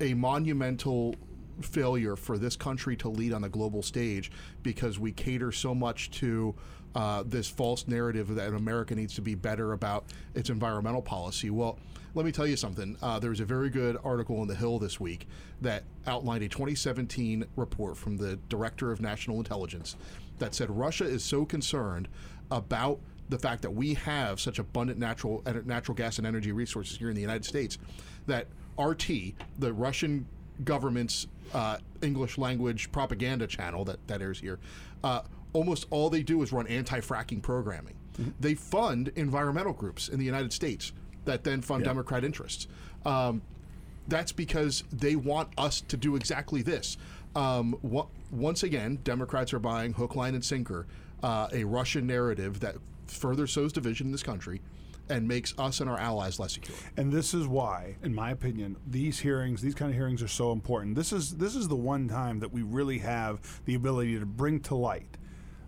a 0.00 0.14
monumental 0.14 1.16
failure 1.60 2.16
for 2.16 2.38
this 2.38 2.56
country 2.56 2.96
to 2.96 3.08
lead 3.08 3.32
on 3.32 3.42
the 3.42 3.48
global 3.48 3.82
stage 3.82 4.30
because 4.62 4.98
we 4.98 5.12
cater 5.12 5.52
so 5.52 5.74
much 5.74 6.10
to 6.12 6.54
uh, 6.94 7.22
this 7.26 7.48
false 7.48 7.86
narrative 7.86 8.34
that 8.34 8.52
America 8.52 8.94
needs 8.94 9.14
to 9.14 9.20
be 9.20 9.34
better 9.34 9.72
about 9.72 10.04
its 10.34 10.50
environmental 10.50 11.02
policy. 11.02 11.50
Well, 11.50 11.78
let 12.14 12.24
me 12.24 12.32
tell 12.32 12.46
you 12.46 12.56
something. 12.56 12.96
Uh, 13.02 13.18
there 13.18 13.30
was 13.30 13.40
a 13.40 13.44
very 13.44 13.70
good 13.70 13.96
article 14.02 14.40
in 14.42 14.48
The 14.48 14.54
Hill 14.54 14.78
this 14.78 14.98
week 14.98 15.28
that 15.60 15.84
outlined 16.06 16.42
a 16.42 16.48
2017 16.48 17.44
report 17.56 17.96
from 17.96 18.16
the 18.16 18.36
Director 18.48 18.90
of 18.90 19.00
National 19.00 19.38
Intelligence 19.38 19.96
that 20.38 20.54
said 20.54 20.70
Russia 20.70 21.04
is 21.04 21.22
so 21.22 21.44
concerned 21.44 22.08
about 22.50 22.98
the 23.28 23.38
fact 23.38 23.62
that 23.62 23.70
we 23.70 23.94
have 23.94 24.40
such 24.40 24.58
abundant 24.58 24.98
natural 24.98 25.42
natural 25.66 25.94
gas 25.94 26.18
and 26.18 26.26
energy 26.26 26.50
resources 26.50 26.96
here 26.96 27.10
in 27.10 27.14
the 27.14 27.20
United 27.20 27.44
States 27.44 27.76
that 28.26 28.46
RT, 28.78 29.08
the 29.58 29.72
Russian 29.72 30.26
government's 30.64 31.26
uh, 31.54 31.78
English 32.02 32.38
language 32.38 32.90
propaganda 32.92 33.46
channel 33.46 33.84
that, 33.84 34.06
that 34.08 34.20
airs 34.22 34.40
here, 34.40 34.58
uh, 35.04 35.22
almost 35.52 35.86
all 35.90 36.10
they 36.10 36.22
do 36.22 36.42
is 36.42 36.52
run 36.52 36.66
anti-fracking 36.66 37.42
programming. 37.42 37.94
They 38.40 38.54
fund 38.54 39.12
environmental 39.14 39.72
groups 39.72 40.08
in 40.08 40.18
the 40.18 40.24
United 40.24 40.52
States 40.52 40.92
that 41.24 41.44
then 41.44 41.62
fund 41.62 41.84
Democrat 41.84 42.24
interests. 42.24 42.66
Um, 43.06 43.42
that's 44.08 44.32
because 44.32 44.82
they 44.92 45.14
want 45.14 45.50
us 45.56 45.82
to 45.82 45.96
do 45.96 46.16
exactly 46.16 46.62
this. 46.62 46.96
Um, 47.36 47.76
once 48.32 48.62
again, 48.64 48.98
Democrats 49.04 49.52
are 49.52 49.58
buying 49.60 49.92
hook, 49.92 50.16
line, 50.16 50.34
and 50.34 50.44
sinker 50.44 50.86
uh, 51.22 51.48
a 51.52 51.62
Russian 51.64 52.06
narrative 52.06 52.60
that 52.60 52.76
further 53.06 53.46
sows 53.46 53.72
division 53.72 54.06
in 54.06 54.12
this 54.12 54.22
country 54.22 54.60
and 55.10 55.26
makes 55.26 55.54
us 55.58 55.80
and 55.80 55.88
our 55.88 55.98
allies 55.98 56.38
less 56.38 56.54
secure. 56.54 56.76
And 56.96 57.12
this 57.12 57.34
is 57.34 57.46
why, 57.46 57.96
in 58.02 58.14
my 58.14 58.30
opinion, 58.30 58.76
these 58.86 59.18
hearings, 59.18 59.62
these 59.62 59.74
kind 59.74 59.90
of 59.90 59.96
hearings 59.96 60.22
are 60.22 60.28
so 60.28 60.52
important. 60.52 60.94
This 60.94 61.12
is 61.12 61.36
this 61.36 61.54
is 61.56 61.68
the 61.68 61.76
one 61.76 62.08
time 62.08 62.40
that 62.40 62.52
we 62.52 62.62
really 62.62 62.98
have 62.98 63.60
the 63.64 63.74
ability 63.74 64.18
to 64.18 64.26
bring 64.26 64.60
to 64.60 64.74
light 64.74 65.16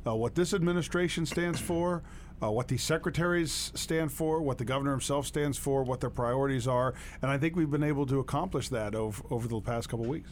uh, 0.06 0.14
what 0.14 0.34
this 0.34 0.54
administration 0.54 1.26
stands 1.26 1.60
for, 1.60 2.02
uh, 2.42 2.50
what 2.50 2.68
these 2.68 2.82
secretaries 2.82 3.72
stand 3.74 4.10
for, 4.10 4.40
what 4.40 4.58
the 4.58 4.64
governor 4.64 4.92
himself 4.92 5.26
stands 5.26 5.58
for, 5.58 5.82
what 5.82 6.00
their 6.00 6.10
priorities 6.10 6.66
are, 6.66 6.94
and 7.22 7.30
I 7.30 7.38
think 7.38 7.56
we've 7.56 7.70
been 7.70 7.82
able 7.82 8.06
to 8.06 8.18
accomplish 8.20 8.68
that 8.70 8.94
over 8.94 9.22
over 9.30 9.48
the 9.48 9.60
past 9.60 9.88
couple 9.88 10.04
of 10.04 10.10
weeks. 10.10 10.30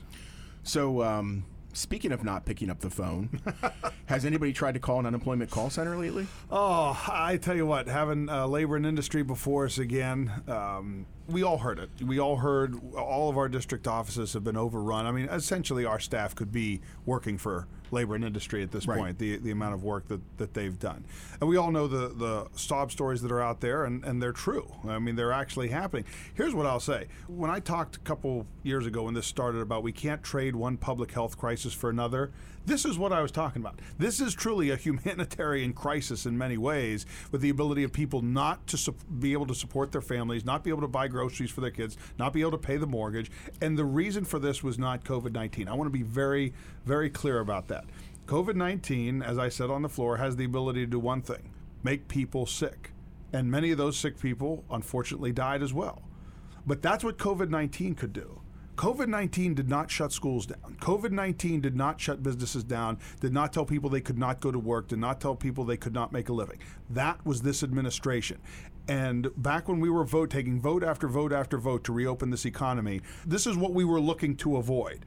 So, 0.62 1.02
um, 1.02 1.44
speaking 1.72 2.12
of 2.12 2.24
not 2.24 2.44
picking 2.44 2.70
up 2.70 2.80
the 2.80 2.90
phone, 2.90 3.40
has 4.06 4.24
anybody 4.24 4.52
tried 4.52 4.74
to 4.74 4.80
call 4.80 4.98
an 5.00 5.06
unemployment 5.06 5.50
call 5.50 5.70
center 5.70 5.96
lately? 5.96 6.26
Oh, 6.50 7.00
I 7.08 7.36
tell 7.36 7.56
you 7.56 7.66
what, 7.66 7.88
having 7.88 8.28
uh, 8.28 8.46
labor 8.46 8.76
and 8.76 8.86
industry 8.86 9.22
before 9.22 9.66
us 9.66 9.78
again, 9.78 10.30
um, 10.48 11.06
we 11.26 11.42
all 11.42 11.58
heard 11.58 11.78
it. 11.78 11.90
We 12.02 12.18
all 12.18 12.36
heard 12.36 12.76
all 12.94 13.28
of 13.28 13.36
our 13.36 13.48
district 13.48 13.86
offices 13.86 14.32
have 14.32 14.44
been 14.44 14.56
overrun. 14.56 15.06
I 15.06 15.12
mean, 15.12 15.28
essentially, 15.28 15.84
our 15.84 16.00
staff 16.00 16.34
could 16.34 16.50
be 16.50 16.80
working 17.04 17.38
for 17.38 17.66
labor 17.90 18.14
and 18.14 18.24
industry 18.24 18.62
at 18.62 18.70
this 18.70 18.86
Right. 18.86 18.98
point, 18.98 19.18
the, 19.18 19.36
the 19.36 19.50
amount 19.50 19.74
of 19.74 19.84
work 19.84 20.08
that, 20.08 20.20
that 20.38 20.54
they've 20.54 20.78
done. 20.78 21.04
And 21.40 21.48
we 21.48 21.56
all 21.56 21.70
know 21.70 21.86
the, 21.86 22.08
the 22.08 22.46
sob 22.56 22.90
stories 22.92 23.22
that 23.22 23.32
are 23.32 23.40
out 23.40 23.60
there, 23.60 23.84
and, 23.84 24.04
and 24.04 24.22
they're 24.22 24.32
true. 24.32 24.72
I 24.88 24.98
mean, 24.98 25.16
they're 25.16 25.32
actually 25.32 25.68
happening. 25.68 26.04
Here's 26.34 26.54
what 26.54 26.66
I'll 26.66 26.80
say. 26.80 27.06
When 27.26 27.50
I 27.50 27.60
talked 27.60 27.96
a 27.96 28.00
couple 28.00 28.46
years 28.62 28.86
ago 28.86 29.04
when 29.04 29.14
this 29.14 29.26
started 29.26 29.60
about 29.60 29.82
we 29.82 29.92
can't 29.92 30.22
trade 30.22 30.54
one 30.56 30.76
public 30.76 31.12
health 31.12 31.38
crisis 31.38 31.72
for 31.72 31.90
another, 31.90 32.30
this 32.66 32.84
is 32.84 32.98
what 32.98 33.14
I 33.14 33.22
was 33.22 33.30
talking 33.30 33.62
about. 33.62 33.80
This 33.98 34.20
is 34.20 34.34
truly 34.34 34.68
a 34.70 34.76
humanitarian 34.76 35.72
crisis 35.72 36.26
in 36.26 36.36
many 36.36 36.58
ways, 36.58 37.06
with 37.32 37.40
the 37.40 37.48
ability 37.48 37.82
of 37.82 37.92
people 37.92 38.20
not 38.20 38.66
to 38.66 38.76
sup- 38.76 38.94
be 39.20 39.32
able 39.32 39.46
to 39.46 39.54
support 39.54 39.90
their 39.90 40.02
families, 40.02 40.44
not 40.44 40.62
be 40.64 40.70
able 40.70 40.82
to 40.82 40.88
buy 40.88 41.08
groceries 41.08 41.50
for 41.50 41.62
their 41.62 41.70
kids, 41.70 41.96
not 42.18 42.32
be 42.34 42.42
able 42.42 42.50
to 42.50 42.58
pay 42.58 42.76
the 42.76 42.86
mortgage. 42.86 43.30
And 43.62 43.78
the 43.78 43.84
reason 43.86 44.24
for 44.24 44.38
this 44.38 44.62
was 44.62 44.78
not 44.78 45.02
COVID 45.04 45.32
19. 45.32 45.66
I 45.66 45.72
want 45.74 45.86
to 45.86 45.92
be 45.98 46.02
very, 46.02 46.52
very 46.84 47.08
clear 47.08 47.40
about 47.40 47.68
that. 47.68 47.77
COVID 48.26 48.56
19, 48.56 49.22
as 49.22 49.38
I 49.38 49.48
said 49.48 49.70
on 49.70 49.82
the 49.82 49.88
floor, 49.88 50.16
has 50.16 50.36
the 50.36 50.44
ability 50.44 50.80
to 50.80 50.90
do 50.90 50.98
one 50.98 51.22
thing 51.22 51.50
make 51.82 52.08
people 52.08 52.44
sick. 52.44 52.92
And 53.32 53.50
many 53.50 53.70
of 53.70 53.78
those 53.78 53.96
sick 53.96 54.18
people, 54.20 54.64
unfortunately, 54.70 55.32
died 55.32 55.62
as 55.62 55.72
well. 55.72 56.02
But 56.66 56.82
that's 56.82 57.04
what 57.04 57.18
COVID 57.18 57.50
19 57.50 57.94
could 57.94 58.12
do. 58.12 58.40
COVID 58.76 59.08
19 59.08 59.54
did 59.54 59.68
not 59.68 59.90
shut 59.90 60.12
schools 60.12 60.46
down. 60.46 60.76
COVID 60.80 61.10
19 61.10 61.60
did 61.60 61.74
not 61.74 62.00
shut 62.00 62.22
businesses 62.22 62.62
down, 62.62 62.98
did 63.20 63.32
not 63.32 63.52
tell 63.52 63.64
people 63.64 63.90
they 63.90 64.00
could 64.00 64.18
not 64.18 64.40
go 64.40 64.52
to 64.52 64.58
work, 64.58 64.86
did 64.86 65.00
not 65.00 65.20
tell 65.20 65.34
people 65.34 65.64
they 65.64 65.76
could 65.76 65.92
not 65.92 66.12
make 66.12 66.28
a 66.28 66.32
living. 66.32 66.58
That 66.90 67.24
was 67.26 67.42
this 67.42 67.62
administration. 67.64 68.38
And 68.86 69.30
back 69.36 69.68
when 69.68 69.80
we 69.80 69.90
were 69.90 70.04
vote 70.04 70.30
taking 70.30 70.60
vote 70.60 70.84
after 70.84 71.08
vote 71.08 71.32
after 71.32 71.58
vote 71.58 71.82
to 71.84 71.92
reopen 71.92 72.30
this 72.30 72.46
economy, 72.46 73.00
this 73.26 73.46
is 73.46 73.56
what 73.56 73.74
we 73.74 73.84
were 73.84 74.00
looking 74.00 74.36
to 74.36 74.58
avoid. 74.58 75.04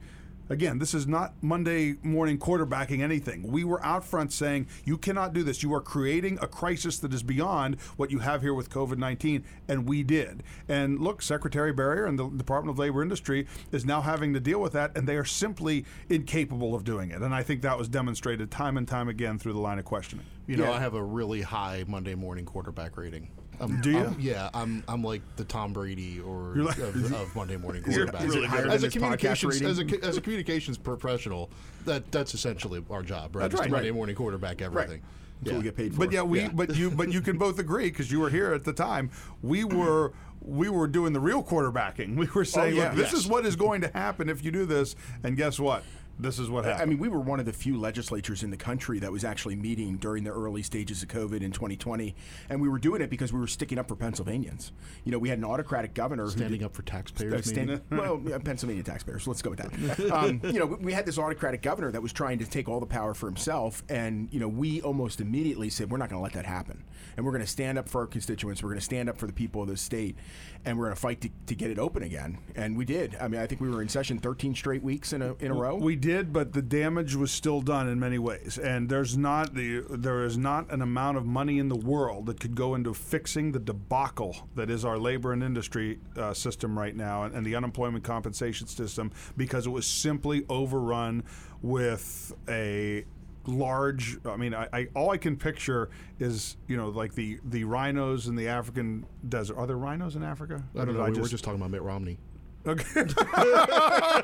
Again, 0.52 0.78
this 0.78 0.92
is 0.92 1.06
not 1.06 1.32
Monday 1.40 1.94
morning 2.02 2.36
quarterbacking 2.36 3.00
anything. 3.00 3.42
We 3.42 3.64
were 3.64 3.82
out 3.82 4.04
front 4.04 4.34
saying, 4.34 4.66
you 4.84 4.98
cannot 4.98 5.32
do 5.32 5.42
this. 5.42 5.62
You 5.62 5.72
are 5.72 5.80
creating 5.80 6.38
a 6.42 6.46
crisis 6.46 6.98
that 6.98 7.14
is 7.14 7.22
beyond 7.22 7.80
what 7.96 8.10
you 8.10 8.18
have 8.18 8.42
here 8.42 8.52
with 8.52 8.68
COVID 8.68 8.98
19. 8.98 9.44
And 9.66 9.88
we 9.88 10.02
did. 10.02 10.42
And 10.68 11.00
look, 11.00 11.22
Secretary 11.22 11.72
Berrier 11.72 12.06
and 12.06 12.18
the 12.18 12.28
Department 12.28 12.74
of 12.74 12.78
Labor 12.78 13.02
Industry 13.02 13.46
is 13.70 13.86
now 13.86 14.02
having 14.02 14.34
to 14.34 14.40
deal 14.40 14.60
with 14.60 14.74
that, 14.74 14.94
and 14.94 15.08
they 15.08 15.16
are 15.16 15.24
simply 15.24 15.86
incapable 16.10 16.74
of 16.74 16.84
doing 16.84 17.12
it. 17.12 17.22
And 17.22 17.34
I 17.34 17.42
think 17.42 17.62
that 17.62 17.78
was 17.78 17.88
demonstrated 17.88 18.50
time 18.50 18.76
and 18.76 18.86
time 18.86 19.08
again 19.08 19.38
through 19.38 19.54
the 19.54 19.58
line 19.58 19.78
of 19.78 19.86
questioning. 19.86 20.26
You 20.46 20.58
know, 20.58 20.64
Yeah. 20.64 20.72
I 20.72 20.80
have 20.80 20.92
a 20.92 21.02
really 21.02 21.40
high 21.40 21.86
Monday 21.88 22.14
morning 22.14 22.44
quarterback 22.44 22.98
rating. 22.98 23.28
Um, 23.62 23.80
Do 23.80 23.90
you? 23.90 23.98
I'm- 23.98 24.16
yeah, 24.18 24.50
I'm 24.52 24.82
I'm 24.88 25.04
like 25.04 25.22
the 25.36 25.44
Tom 25.44 25.72
Brady 25.72 26.20
or 26.20 26.54
like- 26.56 26.78
of, 26.78 27.12
of 27.12 27.34
Monday 27.36 27.56
morning 27.56 27.84
You're 27.86 28.06
really 28.06 28.46
as 28.48 28.82
a 28.82 28.90
communications 28.90 29.62
as 29.62 29.78
a, 29.78 29.84
as 30.04 30.16
a 30.16 30.20
communications 30.20 30.76
professional, 30.78 31.48
that 31.84 32.10
that's 32.10 32.34
essentially 32.34 32.84
our 32.90 33.02
job, 33.02 33.36
right? 33.36 33.42
That's 33.50 33.60
right. 33.60 33.70
Monday 33.70 33.90
Right. 33.90 33.96
morning 33.96 34.16
quarterback 34.16 34.60
everything. 34.62 35.00
Until 35.40 35.58
we 35.58 35.64
get 35.64 35.76
paid 35.76 35.92
for 35.92 36.00
But 36.00 36.12
yeah, 36.12 36.22
we 36.22 36.48
but 36.48 36.76
you 36.76 36.90
but 36.90 37.12
you 37.12 37.20
can 37.20 37.38
both 37.38 37.58
agree 37.58 37.90
because 37.90 38.10
you 38.10 38.18
were 38.20 38.30
here 38.30 38.52
at 38.52 38.64
the 38.64 38.72
time. 38.72 39.10
We 39.42 39.64
were 39.64 40.12
we 40.40 40.68
were 40.68 40.88
doing 40.88 41.12
the 41.12 41.20
real 41.20 41.42
quarterbacking. 41.42 42.16
We 42.16 42.26
were 42.34 42.44
saying, 42.44 42.74
yeah. 42.76 42.86
look, 42.88 42.94
this 42.96 43.12
Yes. 43.12 43.22
is 43.24 43.26
what 43.28 43.46
is 43.46 43.54
going 43.54 43.80
to 43.82 43.88
happen 43.88 44.28
if 44.28 44.44
you 44.44 44.50
do 44.50 44.66
this, 44.66 44.96
and 45.22 45.36
guess 45.36 45.60
what? 45.60 45.84
This 46.22 46.38
is 46.38 46.48
what 46.48 46.64
happened. 46.64 46.82
I 46.82 46.86
mean, 46.86 46.98
we 46.98 47.08
were 47.08 47.20
one 47.20 47.40
of 47.40 47.46
the 47.46 47.52
few 47.52 47.76
legislatures 47.78 48.42
in 48.42 48.50
the 48.50 48.56
country 48.56 48.98
that 49.00 49.10
was 49.10 49.24
actually 49.24 49.56
meeting 49.56 49.96
during 49.96 50.24
the 50.24 50.30
early 50.30 50.62
stages 50.62 51.02
of 51.02 51.08
COVID 51.08 51.40
in 51.42 51.50
2020, 51.52 52.14
and 52.48 52.60
we 52.60 52.68
were 52.68 52.78
doing 52.78 53.02
it 53.02 53.10
because 53.10 53.32
we 53.32 53.40
were 53.40 53.46
sticking 53.46 53.78
up 53.78 53.88
for 53.88 53.96
Pennsylvanians. 53.96 54.72
You 55.04 55.12
know, 55.12 55.18
we 55.18 55.28
had 55.28 55.38
an 55.38 55.44
autocratic 55.44 55.94
governor 55.94 56.28
Standing 56.30 56.60
did- 56.60 56.64
up 56.66 56.74
for 56.74 56.82
taxpayers. 56.82 57.32
Uh, 57.32 57.36
maybe? 57.36 57.76
stand, 57.76 57.80
well, 57.90 58.20
yeah, 58.24 58.38
Pennsylvania 58.38 58.82
taxpayers. 58.82 59.26
Let's 59.26 59.42
go 59.42 59.50
with 59.50 59.58
that. 59.58 60.12
Um, 60.12 60.40
you 60.44 60.58
know, 60.58 60.66
we- 60.66 60.76
we 60.76 60.92
had 60.92 61.06
this 61.06 61.18
autocratic 61.18 61.62
governor 61.62 61.90
that 61.90 62.02
was 62.02 62.12
trying 62.12 62.38
to 62.38 62.44
take 62.46 62.68
all 62.68 62.78
the 62.80 62.86
power 62.86 63.14
for 63.14 63.26
himself, 63.26 63.82
and 63.88 64.28
you 64.32 64.38
know, 64.40 64.48
we 64.48 64.80
almost 64.82 65.20
immediately 65.20 65.70
said 65.70 65.90
we're 65.90 65.96
not 65.98 66.08
going 66.10 66.18
to 66.18 66.22
let 66.22 66.32
that 66.34 66.44
happen, 66.46 66.84
and 67.16 67.24
we're 67.24 67.32
going 67.32 67.42
to 67.44 67.50
stand 67.50 67.78
up 67.78 67.88
for 67.88 68.02
our 68.02 68.06
constituents. 68.06 68.62
We're 68.62 68.68
going 68.70 68.78
to 68.80 68.84
stand 68.84 69.08
up 69.08 69.16
for 69.18 69.26
the 69.26 69.32
people 69.32 69.62
of 69.62 69.68
the 69.68 69.76
state, 69.76 70.16
and 70.64 70.78
we're 70.78 70.84
going 70.84 70.94
to 70.94 71.00
fight 71.00 71.20
to, 71.22 71.30
to 71.46 71.54
get 71.54 71.70
it 71.70 71.78
open 71.78 72.02
again. 72.02 72.38
And 72.54 72.76
we 72.76 72.84
did. 72.84 73.16
I 73.20 73.28
mean, 73.28 73.40
I 73.40 73.46
think 73.46 73.60
we 73.60 73.68
were 73.68 73.82
in 73.82 73.88
session 73.88 74.18
13 74.18 74.54
straight 74.54 74.82
weeks 74.82 75.12
in 75.12 75.22
a 75.22 75.34
in 75.34 75.50
a 75.50 75.54
row. 75.54 75.76
We 75.76 75.96
did, 75.96 76.32
but 76.32 76.52
the 76.52 76.62
damage 76.62 77.14
was 77.14 77.30
still 77.32 77.60
done 77.60 77.88
in 77.88 77.98
many 77.98 78.18
ways, 78.18 78.58
and 78.58 78.88
there's 78.88 79.16
not 79.16 79.54
the 79.54 79.84
there 79.90 80.24
is 80.24 80.38
not 80.38 80.70
an 80.72 80.82
amount 80.82 81.16
of 81.16 81.26
money 81.26 81.58
in 81.58 81.68
the 81.68 81.76
world 81.76 82.26
that 82.26 82.40
could 82.40 82.54
go 82.54 82.74
into 82.74 82.94
fixing 82.94 83.52
the 83.52 83.58
debacle 83.58 84.48
that 84.54 84.70
is 84.70 84.84
our 84.84 84.98
labor 84.98 85.32
and 85.32 85.42
industry 85.42 85.98
uh, 86.16 86.32
system 86.32 86.78
right 86.78 86.96
now, 86.96 87.24
and, 87.24 87.34
and 87.34 87.46
the 87.46 87.54
unemployment 87.54 88.04
compensation 88.04 88.66
system, 88.66 89.10
because 89.36 89.66
it 89.66 89.70
was 89.70 89.86
simply 89.86 90.44
overrun 90.48 91.24
with 91.60 92.32
a 92.48 93.04
large 93.46 94.18
i 94.24 94.36
mean 94.36 94.54
I, 94.54 94.68
I 94.72 94.88
all 94.94 95.10
i 95.10 95.16
can 95.16 95.36
picture 95.36 95.90
is 96.20 96.56
you 96.68 96.76
know 96.76 96.88
like 96.90 97.14
the 97.14 97.40
the 97.44 97.64
rhinos 97.64 98.28
in 98.28 98.36
the 98.36 98.46
african 98.48 99.04
desert 99.28 99.56
are 99.56 99.66
there 99.66 99.76
rhinos 99.76 100.14
in 100.14 100.22
africa 100.22 100.62
I 100.74 100.78
don't 100.78 100.88
did 100.88 100.96
know. 100.96 101.04
we 101.10 101.20
were 101.20 101.26
just 101.28 101.42
talking 101.42 101.58
about 101.60 101.70
Mitt 101.72 101.82
Romney. 101.82 102.18
okay 102.66 102.84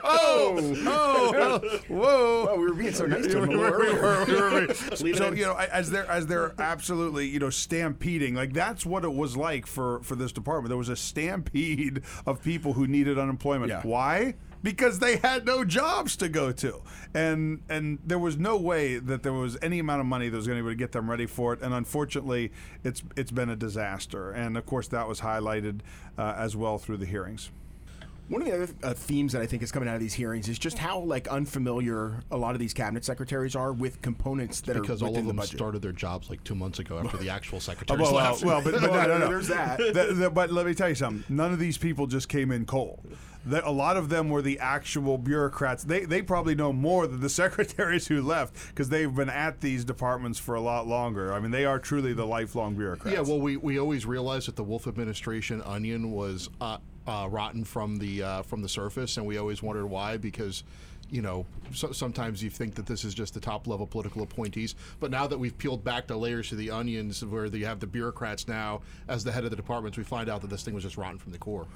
oh, 0.05 0.75
oh 0.87 1.79
whoa 1.89 2.47
oh, 2.51 2.57
we 2.59 2.67
were 2.67 2.75
being 2.75 2.93
so 2.93 3.07
nice 3.07 3.27
to 3.27 3.43
him. 3.43 3.49
we 3.49 3.57
were- 3.57 3.79
we 3.81 3.93
were- 3.95 4.25
we 4.27 4.35
were- 4.35 4.67
Leave 5.01 5.15
it 5.15 5.19
so 5.19 5.33
you 5.33 5.45
know, 5.45 5.57
as 5.57 5.91
they're 5.91 6.09
as 6.11 6.27
they're 6.27 6.53
absolutely 6.61 7.27
you 7.27 7.39
know 7.39 7.51
stampeding, 7.51 8.35
like 8.35 8.53
that's 8.53 8.85
what 8.87 9.05
it 9.05 9.13
was 9.13 9.37
like 9.37 9.67
for 9.67 10.01
for 10.03 10.15
this 10.15 10.33
department. 10.33 10.69
There 10.69 10.79
was 10.79 10.89
a 10.89 10.97
stampede 10.97 12.03
of 12.27 12.43
people 12.43 12.73
who 12.75 12.87
needed 12.87 13.19
unemployment. 13.19 13.71
Yeah. 13.71 13.83
Why? 13.83 14.35
Because 14.63 14.99
they 14.99 15.19
had 15.19 15.47
no 15.47 15.65
jobs 15.65 16.17
to 16.17 16.29
go 16.29 16.51
to, 16.53 16.83
and 17.15 17.63
and 17.69 17.99
there 18.05 18.19
was 18.19 18.37
no 18.37 18.57
way 18.57 18.99
that 18.99 19.23
there 19.23 19.33
was 19.33 19.57
any 19.63 19.79
amount 19.79 20.01
of 20.01 20.07
money 20.07 20.29
that 20.29 20.37
was 20.37 20.47
going 20.47 20.59
to 20.59 20.63
be 20.65 20.69
able 20.71 20.75
to 20.75 20.79
get 20.79 20.93
them 20.93 21.09
ready 21.09 21.27
for 21.27 21.53
it. 21.53 21.63
And 21.63 21.73
unfortunately, 21.73 22.51
it's 22.83 23.03
it's 23.17 23.31
been 23.31 23.51
a 23.51 23.57
disaster. 23.57 24.33
And 24.33 24.57
of 24.59 24.67
course, 24.67 24.89
that 24.89 25.07
was 25.07 25.21
highlighted 25.21 25.81
uh, 26.19 26.35
as 26.37 26.57
well 26.57 26.77
through 26.79 26.97
the 26.97 27.07
hearings. 27.07 27.51
One 28.29 28.43
of 28.43 28.49
the 28.49 28.55
other 28.63 28.69
uh, 28.83 28.93
themes 28.93 29.33
that 29.33 29.41
I 29.41 29.47
think 29.47 29.63
is 29.63 29.73
coming 29.73 29.89
out 29.89 29.95
of 29.95 30.03
these 30.03 30.13
hearings 30.13 30.49
is 30.51 30.59
just 30.59 30.77
how 30.77 30.99
like 31.01 31.29
unfamiliar 31.29 32.21
a 32.31 32.37
lot 32.37 32.55
of 32.55 32.59
these 32.59 32.75
cabinet 32.75 33.03
secretaries 33.05 33.57
are 33.57 33.73
with 33.73 34.03
components 34.03 34.61
that 34.63 34.75
Because 34.79 35.03
are 35.03 35.07
all 35.07 35.17
of 35.17 35.27
them 35.27 35.37
the 35.37 35.47
started 35.47 35.81
their 35.81 35.93
jobs 35.93 36.29
like 36.29 36.45
two 36.45 36.55
months 36.55 36.79
ago 36.79 36.99
after 36.99 37.17
the 37.17 37.31
actual 37.39 37.59
secretaries 37.59 38.01
well, 38.03 38.13
well, 38.15 38.31
left. 38.33 38.45
well, 38.45 38.61
but, 38.63 38.73
but 38.75 38.83
no, 38.83 39.07
no, 39.07 39.19
no. 39.19 39.29
There's 39.29 39.49
that. 39.49 39.79
The- 39.79 40.13
the- 40.13 40.31
but 40.31 40.51
let 40.51 40.67
me 40.67 40.75
tell 40.75 40.91
you 40.91 40.95
something. 40.95 41.25
None 41.35 41.55
of 41.55 41.59
these 41.59 41.79
people 41.79 42.07
just 42.07 42.29
came 42.29 42.51
in 42.53 42.67
cold. 42.67 43.01
The, 43.49 43.67
a 43.67 43.71
lot 43.71 43.97
of 43.97 44.11
them 44.11 44.29
were 44.29 44.43
the 44.43 44.59
actual 44.59 45.17
bureaucrats. 45.17 45.85
They, 45.85 46.05
they 46.05 46.21
probably 46.21 46.55
know 46.55 46.73
more 46.73 47.07
than 47.07 47.21
the 47.21 47.29
secretaries 47.31 48.07
who 48.07 48.21
left 48.21 48.55
because 48.69 48.91
they've 48.91 49.15
been 49.15 49.31
at 49.31 49.61
these 49.61 49.85
departments 49.85 50.39
for 50.39 50.55
a 50.55 50.61
lot 50.61 50.87
longer. 50.87 51.33
I 51.33 51.41
mean, 51.41 51.51
they 51.51 51.65
are 51.65 51.79
truly 51.79 52.13
the 52.13 52.27
lifelong 52.27 52.75
bureaucrats. 52.75 53.17
Yeah, 53.17 53.23
well, 53.23 53.41
we, 53.41 53.57
we 53.57 53.79
always 53.79 54.05
realized 54.05 54.49
that 54.49 54.57
the 54.57 54.65
Wolf 54.65 54.87
administration 54.87 55.63
onion 55.63 56.13
was 56.13 56.51
uh, 56.61 56.79
uh, 57.07 57.27
rotten 57.31 57.65
from 57.65 57.97
the 57.97 58.23
uh, 58.23 58.43
from 58.43 58.61
the 58.61 58.69
surface, 58.69 59.17
and 59.17 59.27
we 59.27 59.39
always 59.39 59.63
wondered 59.63 59.87
why 59.87 60.17
because. 60.17 60.65
You 61.11 61.23
know, 61.23 61.47
so, 61.73 61.91
sometimes 61.91 62.43
you 62.43 62.51
think 62.51 62.75
that 62.75 62.85
this 62.85 63.03
is 63.03 63.15
just 63.15 63.33
the 63.33 63.41
top 63.41 63.67
level 63.67 63.87
political 63.87 64.23
appointees, 64.23 64.75
but 65.01 65.11
now 65.11 65.27
that 65.27 65.39
we've 65.39 65.57
peeled 65.57 65.83
back 65.83 66.07
the 66.07 66.19
layers 66.19 66.51
to 66.51 66.55
the 66.55 66.71
onions, 66.71 67.25
where 67.25 67.47
you 67.47 67.65
have 67.65 67.81
the 67.81 67.87
bureaucrats 67.87 68.47
now 68.47 68.83
as 69.09 69.25
the 69.25 69.33
head 69.33 69.43
of 69.43 69.49
the 69.49 69.57
departments, 69.57 69.97
we 69.97 70.05
find 70.05 70.29
out 70.29 70.43
that 70.43 70.51
this 70.51 70.65
thing 70.65 70.75
was 70.75 70.85
just 70.85 70.99
rotten 70.99 71.17
from 71.17 71.33
the 71.33 71.39
core. 71.39 71.67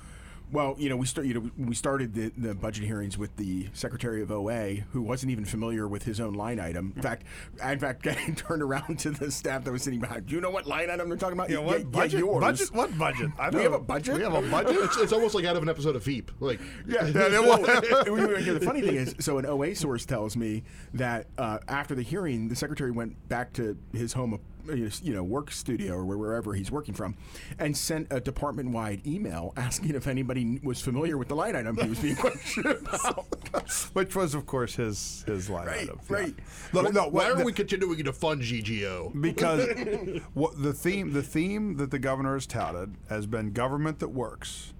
Well, 0.52 0.76
you 0.78 0.90
know, 0.90 0.96
we 0.96 1.06
start, 1.06 1.26
you 1.26 1.34
know, 1.34 1.50
we 1.56 1.74
started 1.74 2.12
the, 2.12 2.30
the 2.36 2.54
budget 2.54 2.84
hearings 2.84 3.16
with 3.16 3.34
the 3.36 3.68
Secretary 3.72 4.20
of 4.20 4.30
OA, 4.30 4.74
who 4.92 5.00
wasn't 5.00 5.32
even 5.32 5.46
familiar 5.46 5.88
with 5.88 6.02
his 6.02 6.20
own 6.20 6.34
line 6.34 6.60
item. 6.60 6.92
In 6.94 7.02
fact, 7.02 7.24
in 7.64 7.78
fact, 7.78 8.06
I 8.06 8.14
turned 8.36 8.62
around 8.62 8.98
to 9.00 9.10
the 9.10 9.30
staff 9.30 9.64
that 9.64 9.72
was 9.72 9.82
sitting 9.82 10.00
behind. 10.00 10.26
Do 10.26 10.34
you 10.34 10.42
know 10.42 10.50
what 10.50 10.66
line 10.66 10.90
item 10.90 11.08
they're 11.08 11.16
talking 11.16 11.38
about? 11.38 11.48
Yeah, 11.48 11.60
what 11.60 11.78
yeah, 11.78 11.84
budget? 11.86 12.20
yours. 12.20 12.40
budget? 12.40 12.74
What 12.74 12.98
budget? 12.98 13.30
I 13.38 13.48
Do 13.48 13.56
we 13.56 13.62
have 13.62 13.72
a 13.72 13.80
budget? 13.80 14.16
We 14.16 14.22
have 14.22 14.34
a 14.34 14.42
budget. 14.42 14.76
It's, 14.76 14.96
it's 14.98 15.12
almost 15.12 15.34
like 15.34 15.46
out 15.46 15.56
of 15.56 15.62
an 15.62 15.70
episode 15.70 15.96
of 15.96 16.04
Veep. 16.04 16.30
Like, 16.38 16.60
Yeah, 16.86 17.06
Yeah, 17.06 17.28
they 17.28 17.38
well, 17.40 17.62
the 17.62 18.60
funny 18.62 18.82
thing 18.82 18.96
is, 18.96 19.14
so 19.20 19.38
an 19.38 19.46
OA 19.46 19.74
source 19.74 20.04
tells 20.04 20.36
me 20.36 20.64
that 20.92 21.28
uh, 21.38 21.60
after 21.66 21.94
the 21.94 22.02
hearing, 22.02 22.48
the 22.48 22.56
secretary 22.56 22.90
went 22.90 23.28
back 23.28 23.54
to 23.54 23.76
his 23.92 24.12
home, 24.12 24.38
you 24.74 25.14
know, 25.14 25.22
work 25.22 25.50
studio 25.50 25.94
or 25.94 26.04
wherever 26.04 26.54
he's 26.54 26.70
working 26.70 26.94
from, 26.94 27.16
and 27.58 27.76
sent 27.76 28.06
a 28.10 28.20
department-wide 28.20 29.06
email 29.06 29.52
asking 29.56 29.94
if 29.94 30.06
anybody 30.06 30.60
was 30.62 30.80
familiar 30.80 31.18
with 31.18 31.28
the 31.28 31.34
line 31.36 31.56
item 31.56 31.76
he 31.76 31.88
was 31.88 31.98
being 31.98 32.16
questioned 32.26 32.66
about. 32.66 33.26
Which 33.92 34.14
was, 34.16 34.34
of 34.34 34.46
course, 34.46 34.76
his 34.76 35.24
his 35.26 35.48
line 35.50 35.66
Right, 35.66 35.80
item. 35.82 36.00
Yeah. 36.10 36.16
right. 36.16 36.34
Look, 36.72 36.92
no, 36.94 37.02
why 37.04 37.08
what- 37.10 37.30
are 37.32 37.34
the- 37.36 37.44
we 37.44 37.52
continuing 37.52 38.04
to 38.04 38.12
fund 38.12 38.42
GGO? 38.42 39.20
because 39.20 40.20
what 40.34 40.62
the 40.62 40.72
theme 40.72 41.12
the 41.12 41.22
theme 41.22 41.76
that 41.76 41.90
the 41.90 41.98
governor 41.98 42.34
has 42.34 42.46
touted 42.46 42.94
has 43.08 43.26
been 43.26 43.52
government 43.52 43.98
that 44.00 44.08
works, 44.10 44.72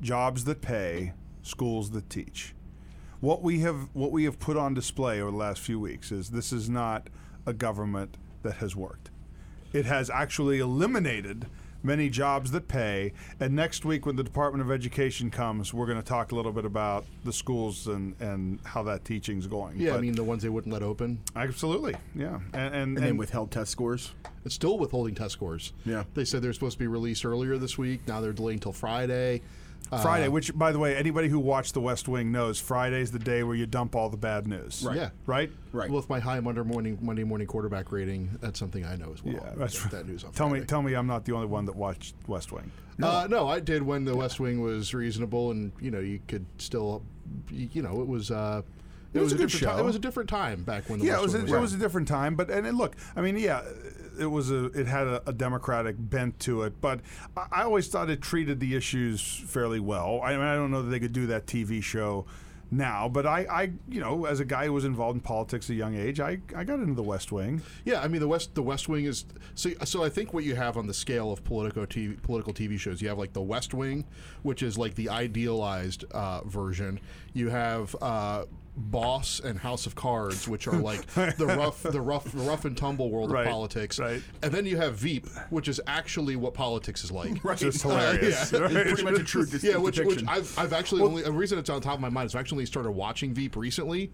jobs 0.00 0.44
that 0.44 0.60
pay, 0.60 1.12
schools 1.42 1.90
that 1.92 2.10
teach. 2.10 2.54
What 3.20 3.42
we 3.42 3.60
have 3.60 3.88
what 3.92 4.10
we 4.12 4.24
have 4.24 4.38
put 4.40 4.56
on 4.56 4.74
display 4.74 5.20
over 5.20 5.30
the 5.30 5.36
last 5.36 5.60
few 5.60 5.78
weeks 5.78 6.10
is 6.10 6.30
this 6.30 6.52
is 6.52 6.68
not 6.68 7.08
a 7.46 7.52
government 7.52 8.16
that 8.42 8.54
has 8.54 8.74
worked. 8.76 9.10
It 9.72 9.86
has 9.86 10.10
actually 10.10 10.58
eliminated 10.58 11.46
many 11.82 12.08
jobs 12.08 12.52
that 12.52 12.68
pay. 12.68 13.12
And 13.40 13.54
next 13.56 13.84
week, 13.84 14.06
when 14.06 14.16
the 14.16 14.22
Department 14.22 14.64
of 14.64 14.70
Education 14.70 15.30
comes, 15.30 15.74
we're 15.74 15.86
going 15.86 15.98
to 15.98 16.04
talk 16.04 16.32
a 16.32 16.34
little 16.34 16.52
bit 16.52 16.64
about 16.64 17.04
the 17.24 17.32
schools 17.32 17.88
and, 17.88 18.14
and 18.20 18.60
how 18.64 18.82
that 18.84 19.04
teaching's 19.04 19.46
going. 19.46 19.80
Yeah, 19.80 19.96
I 19.96 20.00
mean 20.00 20.14
the 20.14 20.24
ones 20.24 20.42
they 20.42 20.48
wouldn't 20.48 20.72
let 20.72 20.82
open. 20.82 21.20
absolutely, 21.34 21.96
yeah. 22.14 22.38
And 22.52 22.74
and, 22.74 22.96
And 22.96 22.96
then 22.98 23.16
withheld 23.16 23.50
test 23.50 23.70
scores. 23.72 24.12
It's 24.44 24.54
still 24.54 24.78
withholding 24.78 25.14
test 25.14 25.32
scores. 25.32 25.72
Yeah. 25.84 26.04
They 26.14 26.24
said 26.24 26.42
they're 26.42 26.52
supposed 26.52 26.74
to 26.74 26.78
be 26.78 26.88
released 26.88 27.24
earlier 27.24 27.58
this 27.58 27.78
week. 27.78 28.00
Now 28.06 28.20
they're 28.20 28.32
delayed 28.32 28.54
until 28.56 28.72
Friday. 28.72 29.42
Friday, 30.00 30.28
which, 30.28 30.56
by 30.56 30.72
the 30.72 30.78
way, 30.78 30.96
anybody 30.96 31.28
who 31.28 31.38
watched 31.38 31.74
The 31.74 31.80
West 31.80 32.08
Wing 32.08 32.32
knows 32.32 32.58
Friday's 32.58 33.10
the 33.10 33.18
day 33.18 33.42
where 33.42 33.54
you 33.54 33.66
dump 33.66 33.94
all 33.94 34.08
the 34.08 34.16
bad 34.16 34.46
news. 34.46 34.82
Right. 34.86 34.96
Yeah. 34.96 35.10
Right? 35.26 35.50
Right. 35.72 35.90
With 35.90 36.08
my 36.08 36.20
high 36.20 36.40
Monday 36.40 36.62
morning 36.62 36.98
Monday 37.00 37.24
morning 37.24 37.46
quarterback 37.46 37.92
rating, 37.92 38.38
that's 38.40 38.58
something 38.58 38.84
I 38.84 38.96
know 38.96 39.12
as 39.12 39.22
well. 39.22 39.34
Yeah, 39.34 39.52
that's 39.56 39.82
Get 39.82 39.90
that 39.90 40.08
news 40.08 40.24
on 40.24 40.32
Tell 40.32 40.48
me, 40.48 40.60
tell 40.60 40.82
me, 40.82 40.94
I'm 40.94 41.06
not 41.06 41.24
the 41.24 41.32
only 41.32 41.46
one 41.46 41.66
that 41.66 41.76
watched 41.76 42.14
West 42.26 42.52
Wing. 42.52 42.70
Uh, 43.02 43.26
no, 43.28 43.48
I 43.48 43.58
did 43.58 43.82
when 43.82 44.04
the 44.04 44.14
West 44.16 44.38
Wing 44.38 44.60
was 44.60 44.94
reasonable, 44.94 45.50
and 45.50 45.72
you 45.80 45.90
know 45.90 45.98
you 45.98 46.20
could 46.28 46.46
still, 46.58 47.02
you 47.50 47.82
know, 47.82 48.00
it 48.00 48.08
was. 48.08 48.30
Uh, 48.30 48.62
it, 49.14 49.20
was 49.20 49.32
a 49.32 49.36
good 49.36 49.50
show. 49.50 49.76
it 49.76 49.84
was 49.84 49.96
a 49.96 49.98
different 49.98 50.28
time 50.28 50.62
back 50.62 50.88
when 50.88 50.98
the 50.98 51.06
Yeah, 51.06 51.18
it 51.18 51.22
was. 51.22 51.34
A, 51.34 51.38
Wing 51.38 51.48
it 51.48 51.52
was. 51.52 51.60
was 51.60 51.74
a 51.74 51.78
different 51.78 52.08
time, 52.08 52.34
but 52.34 52.50
and, 52.50 52.66
and 52.66 52.78
look, 52.78 52.96
I 53.14 53.20
mean, 53.20 53.36
yeah, 53.36 53.62
it 54.18 54.26
was 54.26 54.50
a. 54.50 54.66
It 54.66 54.86
had 54.86 55.06
a, 55.06 55.22
a 55.28 55.32
democratic 55.32 55.96
bent 55.98 56.38
to 56.40 56.62
it, 56.62 56.80
but 56.80 57.00
I, 57.36 57.46
I 57.52 57.62
always 57.64 57.88
thought 57.88 58.08
it 58.10 58.22
treated 58.22 58.60
the 58.60 58.74
issues 58.74 59.22
fairly 59.22 59.80
well. 59.80 60.20
I, 60.22 60.32
mean, 60.32 60.40
I 60.42 60.54
don't 60.54 60.70
know 60.70 60.82
that 60.82 60.90
they 60.90 61.00
could 61.00 61.12
do 61.12 61.26
that 61.26 61.46
TV 61.46 61.82
show 61.82 62.26
now, 62.72 63.06
but 63.06 63.26
I, 63.26 63.46
I, 63.50 63.72
you 63.86 64.00
know, 64.00 64.24
as 64.24 64.40
a 64.40 64.46
guy 64.46 64.64
who 64.64 64.72
was 64.72 64.86
involved 64.86 65.16
in 65.16 65.20
politics 65.20 65.68
at 65.68 65.74
a 65.74 65.76
young 65.76 65.94
age, 65.94 66.20
I, 66.20 66.38
I 66.56 66.64
got 66.64 66.80
into 66.80 66.94
the 66.94 67.02
West 67.02 67.30
Wing. 67.30 67.60
Yeah, 67.84 68.00
I 68.00 68.08
mean 68.08 68.20
the 68.20 68.28
West 68.28 68.54
the 68.54 68.62
West 68.62 68.88
Wing 68.88 69.04
is 69.04 69.26
so 69.54 69.70
so 69.84 70.02
I 70.02 70.08
think 70.08 70.32
what 70.32 70.44
you 70.44 70.54
have 70.54 70.78
on 70.78 70.86
the 70.86 70.94
scale 70.94 71.30
of 71.30 71.44
political 71.44 71.86
TV, 71.86 72.20
political 72.22 72.54
TV 72.54 72.80
shows, 72.80 73.02
you 73.02 73.08
have 73.08 73.18
like 73.18 73.34
the 73.34 73.42
West 73.42 73.74
Wing, 73.74 74.06
which 74.42 74.62
is 74.62 74.78
like 74.78 74.94
the 74.94 75.10
idealized 75.10 76.04
uh, 76.12 76.40
version. 76.44 76.98
You 77.34 77.50
have 77.50 77.94
uh, 78.00 78.44
Boss 78.74 79.38
and 79.38 79.58
House 79.58 79.84
of 79.84 79.94
Cards, 79.94 80.48
which 80.48 80.66
are 80.66 80.72
like 80.76 81.06
the 81.14 81.46
rough 81.46 81.82
the 81.82 82.00
rough 82.00 82.24
the 82.32 82.38
rough 82.38 82.64
and 82.64 82.74
tumble 82.76 83.10
world 83.10 83.30
Right, 83.30 83.46
of 83.46 83.52
politics. 83.52 83.98
right. 83.98 84.22
And 84.42 84.50
then 84.52 84.64
you 84.64 84.78
have 84.78 84.94
Veep, 84.96 85.28
which 85.50 85.68
is 85.68 85.78
actually 85.86 86.36
what 86.36 86.54
politics 86.54 87.04
is 87.04 87.12
like. 87.12 87.44
Right. 87.44 87.58
Just 87.58 87.84
Uh, 87.84 87.88
hilarious. 87.90 88.50
yeah. 88.50 88.58
right? 88.60 88.72
It's 88.72 89.02
pretty 89.02 89.02
much 89.04 89.20
a 89.20 89.24
true 89.24 89.44
dis- 89.44 89.62
Yeah, 89.62 89.76
which, 89.76 90.00
which. 90.00 90.24
I've, 90.26 90.58
I've 90.58 90.72
actually 90.72 91.02
only 91.02 91.22
a 91.24 91.30
reason 91.30 91.58
it's 91.58 91.68
on 91.68 91.82
top 91.82 91.94
of 91.94 92.00
my 92.00 92.08
mind 92.08 92.26
is 92.26 92.34
I've 92.34 92.40
actually 92.40 92.64
started 92.64 92.92
watching 92.92 93.34
Veep 93.34 93.56
recently, 93.56 94.10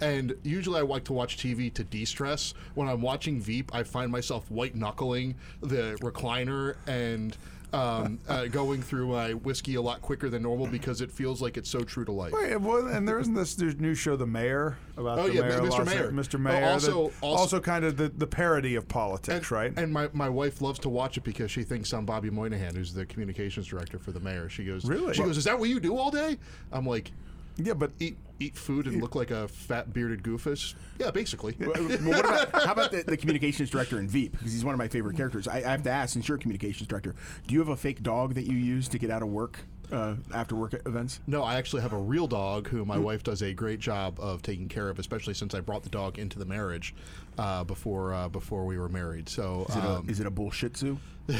and 0.00 0.34
usually 0.42 0.78
I 0.80 0.82
like 0.84 1.04
to 1.04 1.12
watch 1.12 1.36
TV 1.36 1.72
to 1.74 1.84
de-stress. 1.84 2.54
When 2.74 2.88
I'm 2.88 3.02
watching 3.02 3.40
Veep, 3.40 3.74
I 3.74 3.82
find 3.82 4.10
myself 4.10 4.50
white 4.50 4.74
knuckling 4.74 5.34
the 5.60 5.98
recliner 6.00 6.76
and 6.86 7.36
um, 7.72 8.18
uh, 8.28 8.46
going 8.46 8.80
through 8.82 9.08
my 9.08 9.34
whiskey 9.34 9.74
a 9.74 9.82
lot 9.82 10.00
quicker 10.00 10.28
than 10.30 10.42
normal 10.42 10.66
because 10.66 11.00
it 11.00 11.10
feels 11.12 11.42
like 11.42 11.56
it's 11.56 11.68
so 11.70 11.80
true 11.80 12.04
to 12.04 12.12
life. 12.12 12.32
Wait, 12.32 12.56
well, 12.56 12.86
and 12.86 13.06
there 13.06 13.18
isn't 13.18 13.34
this 13.34 13.54
there's 13.54 13.76
new 13.76 13.94
show, 13.94 14.16
The 14.16 14.26
Mayor, 14.26 14.78
about 14.96 15.18
Oh, 15.18 15.28
the 15.28 15.34
yeah, 15.34 15.40
mayor, 15.42 15.60
Mr. 15.60 15.84
Mayor. 15.84 16.10
Mr. 16.10 16.34
Oh, 16.36 16.38
Mayor. 16.38 16.64
also- 16.64 17.02
also- 17.20 17.38
also 17.38 17.60
kind 17.60 17.84
of 17.84 17.96
the, 17.96 18.08
the 18.08 18.26
parody 18.26 18.74
of 18.74 18.88
politics, 18.88 19.50
And, 19.50 19.52
right? 19.52 19.72
and 19.76 19.92
my, 19.92 20.08
my 20.12 20.28
wife 20.28 20.60
loves 20.62 20.78
to 20.80 20.88
watch 20.88 21.16
it 21.18 21.24
because 21.24 21.50
she 21.50 21.62
thinks 21.62 21.92
I'm 21.92 22.06
Bobby 22.06 22.30
Moynihan, 22.30 22.74
who's 22.74 22.92
the 22.94 23.04
communications 23.06 23.66
director 23.66 23.98
for 23.98 24.12
the 24.12 24.20
mayor. 24.20 24.48
She 24.48 24.64
goes, 24.64 24.84
Really? 24.86 25.12
She 25.14 25.22
goes, 25.22 25.36
is 25.36 25.44
that 25.44 25.58
what 25.58 25.68
you 25.68 25.78
do 25.80 25.96
all 25.96 26.10
day? 26.10 26.38
I'm 26.72 26.86
like, 26.86 27.12
yeah, 27.58 27.74
but 27.74 27.92
eat 27.98 28.16
eat 28.40 28.56
food 28.56 28.86
and 28.86 29.00
look 29.00 29.14
like 29.16 29.30
a 29.30 29.48
fat 29.48 29.92
bearded 29.92 30.22
goofus. 30.22 30.74
Yeah, 30.98 31.10
basically. 31.10 31.56
Well, 31.58 31.70
what 31.70 32.20
about, 32.20 32.64
how 32.64 32.72
about 32.72 32.92
the, 32.92 33.02
the 33.02 33.16
communications 33.16 33.68
director 33.68 33.98
in 33.98 34.08
Veep? 34.08 34.32
Because 34.32 34.52
he's 34.52 34.64
one 34.64 34.74
of 34.74 34.78
my 34.78 34.86
favorite 34.86 35.16
characters. 35.16 35.48
I, 35.48 35.56
I 35.56 35.70
have 35.70 35.82
to 35.82 35.90
ask, 35.90 36.12
since 36.12 36.28
you're 36.28 36.36
a 36.36 36.40
communications 36.40 36.86
director, 36.88 37.16
do 37.48 37.54
you 37.54 37.58
have 37.58 37.68
a 37.68 37.76
fake 37.76 38.02
dog 38.02 38.34
that 38.34 38.44
you 38.44 38.56
use 38.56 38.86
to 38.88 38.98
get 38.98 39.10
out 39.10 39.22
of 39.22 39.28
work 39.28 39.58
uh, 39.90 40.14
after 40.32 40.54
work 40.54 40.80
events? 40.86 41.18
No, 41.26 41.42
I 41.42 41.56
actually 41.56 41.82
have 41.82 41.92
a 41.92 41.98
real 41.98 42.28
dog 42.28 42.68
who 42.68 42.84
my 42.84 42.98
wife 42.98 43.24
does 43.24 43.42
a 43.42 43.52
great 43.52 43.80
job 43.80 44.20
of 44.20 44.40
taking 44.42 44.68
care 44.68 44.88
of, 44.88 45.00
especially 45.00 45.34
since 45.34 45.52
I 45.52 45.60
brought 45.60 45.82
the 45.82 45.90
dog 45.90 46.18
into 46.18 46.38
the 46.38 46.46
marriage 46.46 46.94
uh, 47.38 47.64
before 47.64 48.14
uh, 48.14 48.28
before 48.28 48.66
we 48.66 48.78
were 48.78 48.88
married. 48.88 49.28
So 49.28 49.66
Is 49.68 49.76
it, 49.76 49.84
a, 49.84 49.90
um, 49.90 50.08
is 50.08 50.20
it 50.20 50.26
a 50.26 50.30
bullshit 50.30 50.76
zoo? 50.76 50.98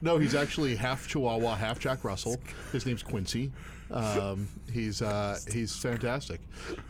no, 0.00 0.18
he's 0.18 0.34
actually 0.34 0.76
half 0.76 1.06
Chihuahua, 1.06 1.56
half 1.56 1.78
Jack 1.78 2.04
Russell. 2.04 2.36
His 2.72 2.86
name's 2.86 3.02
Quincy. 3.02 3.52
Um, 3.92 4.48
he's 4.72 5.02
uh, 5.02 5.38
he's 5.52 5.74
fantastic. 5.76 6.40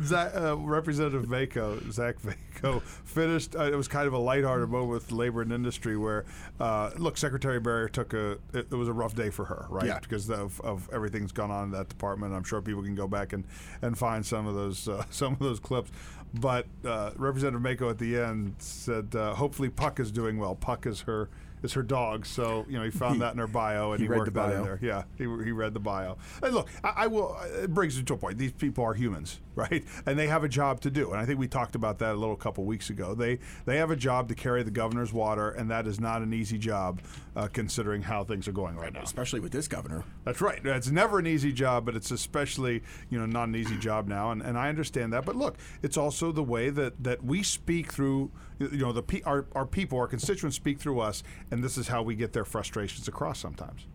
Zach, 0.02 0.32
uh, 0.34 0.56
Representative 0.56 1.28
Mako, 1.28 1.80
Zach 1.90 2.16
Mako, 2.24 2.80
finished. 2.80 3.56
Uh, 3.56 3.64
it 3.64 3.76
was 3.76 3.88
kind 3.88 4.06
of 4.06 4.12
a 4.12 4.18
lighthearted 4.18 4.68
moment 4.68 4.90
with 4.90 5.12
labor 5.12 5.42
and 5.42 5.52
industry, 5.52 5.96
where 5.96 6.24
uh, 6.58 6.90
look, 6.96 7.16
Secretary 7.16 7.58
Berrier 7.58 7.88
took 7.88 8.12
a. 8.12 8.32
It, 8.52 8.66
it 8.70 8.72
was 8.72 8.88
a 8.88 8.92
rough 8.92 9.14
day 9.14 9.30
for 9.30 9.46
her, 9.46 9.66
right? 9.70 9.86
Yeah. 9.86 9.98
Because 9.98 10.30
of, 10.30 10.60
of 10.60 10.88
everything 10.92 11.22
that's 11.22 11.32
gone 11.32 11.50
on 11.50 11.64
in 11.64 11.70
that 11.72 11.88
department. 11.88 12.34
I'm 12.34 12.44
sure 12.44 12.60
people 12.60 12.82
can 12.82 12.94
go 12.94 13.08
back 13.08 13.32
and, 13.32 13.44
and 13.82 13.96
find 13.96 14.24
some 14.24 14.46
of 14.46 14.54
those 14.54 14.88
uh, 14.88 15.04
some 15.10 15.32
of 15.32 15.38
those 15.38 15.60
clips. 15.60 15.90
But 16.34 16.66
uh, 16.84 17.10
Representative 17.16 17.62
Mako 17.62 17.90
at 17.90 17.98
the 17.98 18.18
end 18.18 18.56
said, 18.58 19.14
uh, 19.14 19.34
"Hopefully, 19.34 19.70
Puck 19.70 20.00
is 20.00 20.12
doing 20.12 20.38
well. 20.38 20.54
Puck 20.54 20.86
is 20.86 21.02
her." 21.02 21.28
Is 21.62 21.72
her 21.74 21.82
dog, 21.82 22.26
so 22.26 22.64
you 22.68 22.78
know 22.78 22.84
he 22.84 22.90
found 22.90 23.20
that 23.20 23.32
in 23.32 23.38
her 23.38 23.46
bio 23.46 23.92
and 23.92 24.00
he 24.00 24.06
he, 24.06 24.18
worked 24.18 24.32
that 24.34 24.52
in 24.52 24.62
there. 24.62 24.78
Yeah, 24.82 25.04
he, 25.16 25.24
he 25.24 25.52
read 25.52 25.74
the 25.74 25.80
bio. 25.80 26.16
And 26.42 26.54
look, 26.54 26.68
I, 26.82 26.92
I 26.96 27.06
will. 27.06 27.36
It 27.62 27.72
brings 27.72 27.96
me 27.96 28.04
to 28.04 28.14
a 28.14 28.16
point. 28.16 28.38
These 28.38 28.52
people 28.52 28.84
are 28.84 28.94
humans, 28.94 29.40
right? 29.54 29.84
And 30.06 30.18
they 30.18 30.26
have 30.26 30.44
a 30.44 30.48
job 30.48 30.80
to 30.82 30.90
do. 30.90 31.10
And 31.10 31.20
I 31.20 31.26
think 31.26 31.38
we 31.38 31.48
talked 31.48 31.74
about 31.74 31.98
that 31.98 32.14
a 32.14 32.18
little 32.18 32.36
couple 32.36 32.64
weeks 32.64 32.90
ago. 32.90 33.14
They 33.14 33.38
they 33.66 33.76
have 33.76 33.90
a 33.90 33.96
job 33.96 34.28
to 34.28 34.34
carry 34.34 34.62
the 34.62 34.70
governor's 34.70 35.12
water, 35.12 35.50
and 35.50 35.70
that 35.70 35.86
is 35.86 36.00
not 36.00 36.22
an 36.22 36.32
easy 36.32 36.58
job, 36.58 37.00
uh, 37.36 37.48
considering 37.52 38.02
how 38.02 38.24
things 38.24 38.48
are 38.48 38.52
going 38.52 38.76
right 38.76 38.92
now. 38.92 39.02
Especially 39.02 39.40
with 39.40 39.52
this 39.52 39.68
governor. 39.68 40.04
That's 40.24 40.40
right. 40.40 40.64
It's 40.64 40.90
never 40.90 41.18
an 41.18 41.26
easy 41.26 41.52
job, 41.52 41.84
but 41.84 41.94
it's 41.94 42.10
especially 42.10 42.82
you 43.10 43.18
know 43.18 43.26
not 43.26 43.48
an 43.48 43.56
easy 43.56 43.76
job 43.76 44.08
now, 44.08 44.30
and, 44.30 44.42
and 44.42 44.58
I 44.58 44.68
understand 44.68 45.12
that. 45.12 45.24
But 45.24 45.36
look, 45.36 45.56
it's 45.82 45.96
also 45.96 46.32
the 46.32 46.42
way 46.42 46.70
that, 46.70 47.02
that 47.02 47.24
we 47.24 47.42
speak 47.42 47.92
through 47.92 48.30
you 48.60 48.78
know 48.78 48.92
the 48.92 49.02
pe- 49.02 49.22
our 49.22 49.46
our 49.52 49.66
people, 49.66 49.98
our 49.98 50.06
constituents 50.06 50.56
speak 50.56 50.78
through 50.78 51.00
us, 51.00 51.22
and 51.50 51.64
this 51.64 51.78
is 51.78 51.88
how 51.88 52.02
we 52.02 52.14
get 52.14 52.32
their 52.32 52.44
frustrations 52.44 53.08
across 53.08 53.38
sometimes. 53.38 53.86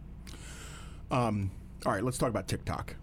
Um, 1.11 1.51
all 1.85 1.91
right, 1.91 2.03
let's 2.03 2.17
talk 2.17 2.29
about 2.29 2.47
TikTok. 2.47 2.95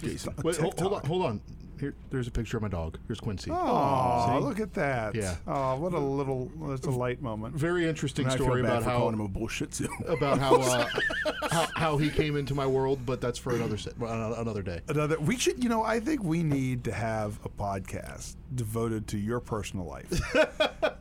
Jason. 0.00 0.34
Wait, 0.42 0.56
hold, 0.56 0.78
hold 0.80 0.94
on, 0.94 1.04
hold 1.04 1.24
on. 1.24 1.40
Here, 1.82 1.94
there's 2.10 2.28
a 2.28 2.30
picture 2.30 2.56
of 2.56 2.62
my 2.62 2.68
dog. 2.68 2.96
Here's 3.08 3.18
Quincy. 3.18 3.50
Oh, 3.52 4.36
See? 4.38 4.44
look 4.44 4.60
at 4.60 4.72
that! 4.74 5.16
Yeah. 5.16 5.34
Oh, 5.48 5.74
what 5.74 5.92
a 5.94 5.98
little, 5.98 6.48
that's 6.68 6.86
a 6.86 6.90
light 6.92 7.20
moment. 7.20 7.56
Very 7.56 7.88
interesting 7.88 8.24
I 8.24 8.36
feel 8.36 8.44
story 8.44 8.62
bad 8.62 8.68
about 8.70 8.82
for 8.84 8.90
how 8.90 8.98
calling 8.98 9.14
him 9.14 9.20
a 9.22 9.26
bullshit 9.26 9.74
zoo. 9.74 9.88
about 10.06 10.38
how, 10.38 10.60
uh, 10.60 10.86
how 11.50 11.66
how 11.74 11.96
he 11.96 12.08
came 12.08 12.36
into 12.36 12.54
my 12.54 12.68
world, 12.68 13.00
but 13.04 13.20
that's 13.20 13.36
for 13.36 13.52
another 13.56 13.76
se- 13.76 13.94
well, 13.98 14.34
another 14.34 14.62
day. 14.62 14.80
Another, 14.86 15.18
we 15.18 15.36
should, 15.36 15.60
you 15.60 15.68
know, 15.68 15.82
I 15.82 15.98
think 15.98 16.22
we 16.22 16.44
need 16.44 16.84
to 16.84 16.92
have 16.92 17.40
a 17.44 17.48
podcast 17.48 18.36
devoted 18.54 19.08
to 19.08 19.18
your 19.18 19.40
personal 19.40 19.84
life. 19.84 20.06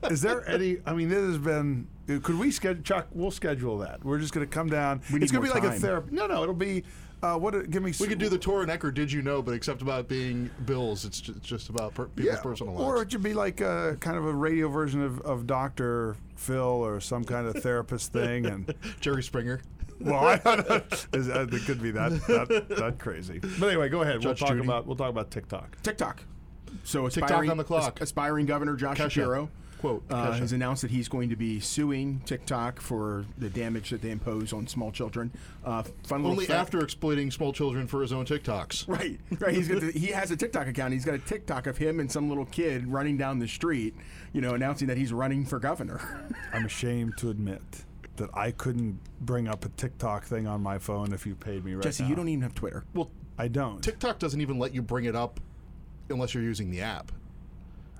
Is 0.09 0.23
there 0.23 0.49
any? 0.49 0.77
I 0.87 0.93
mean, 0.93 1.09
this 1.09 1.19
has 1.19 1.37
been. 1.37 1.87
Could 2.07 2.39
we 2.39 2.49
schedule? 2.49 2.81
Chuck, 2.81 3.05
we'll 3.11 3.29
schedule 3.29 3.77
that. 3.77 4.03
We're 4.03 4.17
just 4.17 4.33
going 4.33 4.47
to 4.47 4.51
come 4.51 4.67
down. 4.67 5.03
We 5.13 5.21
it's 5.21 5.31
going 5.31 5.45
to 5.45 5.47
be 5.47 5.53
like 5.53 5.63
a 5.63 5.73
time. 5.73 5.79
therapy. 5.79 6.15
No, 6.15 6.25
no, 6.25 6.41
it'll 6.41 6.55
be. 6.55 6.83
Uh, 7.23 7.37
what? 7.37 7.69
Give 7.69 7.83
me. 7.83 7.93
We 7.99 8.07
could 8.07 8.17
do 8.17 8.29
the 8.29 8.37
Tor 8.37 8.63
and 8.63 8.71
Ecker. 8.71 8.93
Did 8.93 9.11
you 9.11 9.21
know? 9.21 9.41
But 9.41 9.53
except 9.53 9.81
about 9.81 10.07
being 10.07 10.49
bills, 10.65 11.05
it's 11.05 11.21
just, 11.21 11.37
it's 11.37 11.47
just 11.47 11.69
about 11.69 11.93
per, 11.93 12.05
people's 12.07 12.39
personal 12.39 12.73
lives. 12.73 12.85
Or 12.85 13.01
it 13.03 13.11
should 13.11 13.23
be 13.23 13.33
like 13.33 13.61
a 13.61 13.97
kind 13.99 14.17
of 14.17 14.25
a 14.25 14.33
radio 14.33 14.67
version 14.69 15.03
of, 15.03 15.21
of 15.21 15.45
Doctor 15.45 16.15
Phil 16.35 16.63
or 16.63 16.99
some 16.99 17.23
kind 17.23 17.47
of 17.47 17.61
therapist 17.61 18.11
thing, 18.11 18.45
and 18.47 18.73
Jerry 19.01 19.21
Springer. 19.21 19.61
well, 19.99 20.25
I 20.25 20.37
don't 20.37 20.67
know. 20.67 20.75
Uh, 20.75 21.47
it 21.51 21.65
could 21.65 21.81
be 21.81 21.91
that, 21.91 22.11
that 22.27 22.69
that 22.69 22.97
crazy. 22.97 23.37
But 23.37 23.67
anyway, 23.67 23.89
go 23.89 24.01
ahead. 24.01 24.15
Judge 24.15 24.25
we'll 24.25 24.35
talk 24.35 24.49
Judy. 24.49 24.65
about 24.65 24.87
we'll 24.87 24.95
talk 24.95 25.09
about 25.09 25.29
TikTok. 25.29 25.81
TikTok. 25.83 26.23
So 26.83 27.07
TikTok 27.07 27.47
on 27.47 27.57
the 27.57 27.63
clock. 27.63 28.01
aspiring 28.01 28.47
Governor 28.47 28.75
Josh 28.75 28.97
Kesha. 28.97 29.11
Shapiro 29.11 29.49
Quote, 29.81 30.03
uh, 30.11 30.33
has 30.33 30.53
announced 30.53 30.83
that 30.83 30.91
he's 30.91 31.09
going 31.09 31.29
to 31.29 31.35
be 31.35 31.59
suing 31.59 32.21
TikTok 32.25 32.79
for 32.79 33.25
the 33.39 33.49
damage 33.49 33.89
that 33.89 34.01
they 34.01 34.11
impose 34.11 34.53
on 34.53 34.67
small 34.67 34.91
children. 34.91 35.31
Uh, 35.65 35.81
fun 36.03 36.23
Only 36.23 36.45
fact- 36.45 36.59
after 36.59 36.83
exploiting 36.83 37.31
small 37.31 37.51
children 37.51 37.87
for 37.87 38.01
his 38.01 38.13
own 38.13 38.25
TikToks. 38.25 38.87
Right, 38.91 39.19
right. 39.39 39.55
He's 39.55 39.67
got 39.67 39.81
the, 39.81 39.91
he 39.91 40.07
has 40.07 40.29
a 40.31 40.37
TikTok 40.37 40.67
account. 40.67 40.93
He's 40.93 41.05
got 41.05 41.15
a 41.15 41.19
TikTok 41.19 41.65
of 41.65 41.77
him 41.77 41.99
and 41.99 42.11
some 42.11 42.29
little 42.29 42.45
kid 42.45 42.87
running 42.87 43.17
down 43.17 43.39
the 43.39 43.47
street, 43.47 43.95
you 44.33 44.41
know, 44.41 44.53
announcing 44.53 44.87
that 44.89 44.97
he's 44.97 45.11
running 45.11 45.45
for 45.45 45.57
governor. 45.59 45.99
I'm 46.53 46.65
ashamed 46.65 47.17
to 47.17 47.29
admit 47.29 47.61
that 48.17 48.29
I 48.33 48.51
couldn't 48.51 48.99
bring 49.21 49.47
up 49.47 49.65
a 49.65 49.69
TikTok 49.69 50.25
thing 50.25 50.45
on 50.45 50.61
my 50.61 50.77
phone 50.77 51.11
if 51.13 51.25
you 51.25 51.33
paid 51.35 51.65
me 51.65 51.73
right 51.73 51.83
Jesse, 51.83 52.03
now. 52.03 52.09
you 52.09 52.15
don't 52.15 52.27
even 52.29 52.43
have 52.43 52.53
Twitter. 52.53 52.83
Well, 52.93 53.09
I 53.39 53.47
don't. 53.47 53.81
TikTok 53.81 54.19
doesn't 54.19 54.41
even 54.41 54.59
let 54.59 54.75
you 54.75 54.81
bring 54.83 55.05
it 55.05 55.15
up 55.15 55.39
unless 56.09 56.33
you're 56.35 56.43
using 56.43 56.69
the 56.69 56.81
app. 56.81 57.11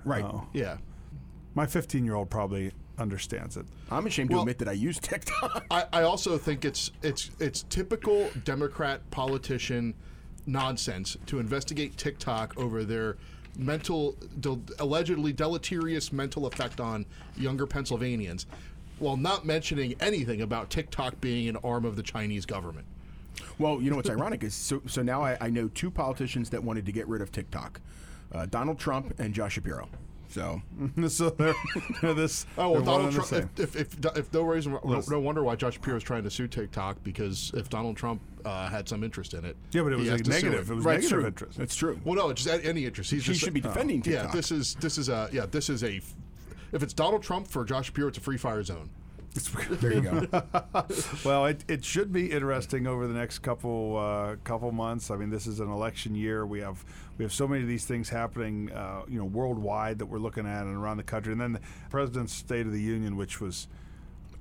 Right. 0.04 0.24
Oh. 0.24 0.46
Yeah. 0.52 0.76
My 1.54 1.66
15 1.66 2.04
year 2.04 2.14
old 2.14 2.30
probably 2.30 2.72
understands 2.98 3.56
it. 3.56 3.66
I'm 3.90 4.06
ashamed 4.06 4.30
to 4.30 4.40
admit 4.40 4.58
that 4.58 4.68
I 4.68 4.72
use 4.72 4.98
TikTok. 4.98 5.64
I, 5.70 5.84
I 5.92 6.02
also 6.02 6.38
think 6.38 6.64
it's 6.64 6.92
it's 7.02 7.30
it's 7.40 7.64
typical 7.64 8.28
Democrat 8.44 9.08
politician 9.10 9.94
nonsense 10.46 11.16
to 11.26 11.38
investigate 11.38 11.96
TikTok 11.96 12.56
over 12.58 12.84
their 12.84 13.16
mental 13.56 14.16
del- 14.40 14.62
allegedly 14.78 15.32
deleterious 15.32 16.12
mental 16.12 16.46
effect 16.46 16.80
on 16.80 17.04
younger 17.36 17.66
Pennsylvanians 17.66 18.46
while 18.98 19.16
not 19.16 19.44
mentioning 19.44 19.94
anything 20.00 20.42
about 20.42 20.70
TikTok 20.70 21.20
being 21.20 21.48
an 21.48 21.56
arm 21.56 21.84
of 21.84 21.96
the 21.96 22.02
Chinese 22.02 22.46
government. 22.46 22.86
Well, 23.58 23.80
you 23.82 23.90
know 23.90 23.96
what's 23.96 24.10
ironic 24.10 24.42
is 24.44 24.54
so, 24.54 24.80
so 24.86 25.02
now 25.02 25.22
I, 25.22 25.36
I 25.40 25.50
know 25.50 25.68
two 25.68 25.90
politicians 25.90 26.50
that 26.50 26.62
wanted 26.62 26.86
to 26.86 26.92
get 26.92 27.08
rid 27.08 27.20
of 27.20 27.32
TikTok 27.32 27.80
uh, 28.32 28.46
Donald 28.46 28.78
Trump 28.78 29.14
and 29.18 29.34
Josh 29.34 29.54
Shapiro. 29.54 29.88
So, 30.32 30.62
so 31.08 31.30
they're, 31.30 31.54
they're 32.00 32.14
this. 32.14 32.46
Oh 32.58 32.70
well, 32.72 32.82
Donald 32.82 33.12
Trump. 33.12 33.32
If, 33.58 33.76
if, 33.76 33.94
if, 34.04 34.16
if 34.16 34.32
no 34.32 34.42
reason, 34.42 34.72
no, 34.84 35.02
no 35.08 35.20
wonder 35.20 35.42
why 35.44 35.56
Josh 35.56 35.74
Shapiro 35.74 35.96
is 35.96 36.02
trying 36.02 36.22
to 36.24 36.30
sue 36.30 36.48
TikTok 36.48 37.02
because 37.02 37.50
if 37.54 37.68
Donald 37.68 37.96
Trump 37.96 38.20
uh, 38.44 38.68
had 38.68 38.88
some 38.88 39.04
interest 39.04 39.34
in 39.34 39.44
it. 39.44 39.56
Yeah, 39.72 39.82
but 39.82 39.92
it 39.92 39.96
was 39.96 40.08
negative. 40.08 40.70
it. 40.70 40.72
It 40.72 40.76
was 40.76 40.84
Right, 40.84 41.00
negative 41.00 41.26
interest. 41.26 41.58
That's 41.58 41.76
true. 41.76 42.00
Well, 42.04 42.14
no, 42.16 42.32
just 42.32 42.48
any 42.64 42.84
interest. 42.84 43.10
He's 43.10 43.22
She 43.24 43.32
just 43.32 43.44
should 43.44 43.54
be 43.54 43.60
defending 43.60 44.02
Yeah, 44.04 44.22
TikTok. 44.22 44.32
this 44.32 44.50
is 44.50 44.74
this 44.76 44.98
is 44.98 45.08
a 45.08 45.28
yeah 45.32 45.46
this 45.46 45.68
is 45.68 45.84
a. 45.84 46.00
If 46.72 46.82
it's 46.82 46.94
Donald 46.94 47.22
Trump 47.22 47.46
for 47.48 47.64
Josh 47.64 47.86
Shapiro, 47.86 48.08
it's 48.08 48.18
a 48.18 48.22
free 48.22 48.38
fire 48.38 48.62
zone. 48.62 48.88
There 49.80 49.94
you 49.94 50.00
go. 50.02 50.26
Well, 51.24 51.46
it, 51.46 51.64
it 51.68 51.84
should 51.84 52.12
be 52.12 52.30
interesting 52.30 52.86
over 52.86 53.06
the 53.06 53.14
next 53.14 53.38
couple 53.38 53.96
uh, 53.96 54.36
couple 54.44 54.70
months. 54.72 55.10
I 55.10 55.16
mean, 55.16 55.30
this 55.30 55.46
is 55.46 55.60
an 55.60 55.70
election 55.70 56.14
year. 56.14 56.44
We 56.44 56.60
have 56.60 56.84
we 57.16 57.24
have 57.24 57.32
so 57.32 57.48
many 57.48 57.62
of 57.62 57.68
these 57.68 57.84
things 57.84 58.08
happening, 58.08 58.70
uh, 58.72 59.02
you 59.08 59.18
know, 59.18 59.24
worldwide 59.24 59.98
that 60.00 60.06
we're 60.06 60.18
looking 60.18 60.46
at 60.46 60.64
and 60.64 60.76
around 60.76 60.98
the 60.98 61.02
country. 61.02 61.32
And 61.32 61.40
then 61.40 61.52
the 61.52 61.60
President's 61.90 62.34
State 62.34 62.66
of 62.66 62.72
the 62.72 62.80
Union, 62.80 63.16
which 63.16 63.40
was. 63.40 63.68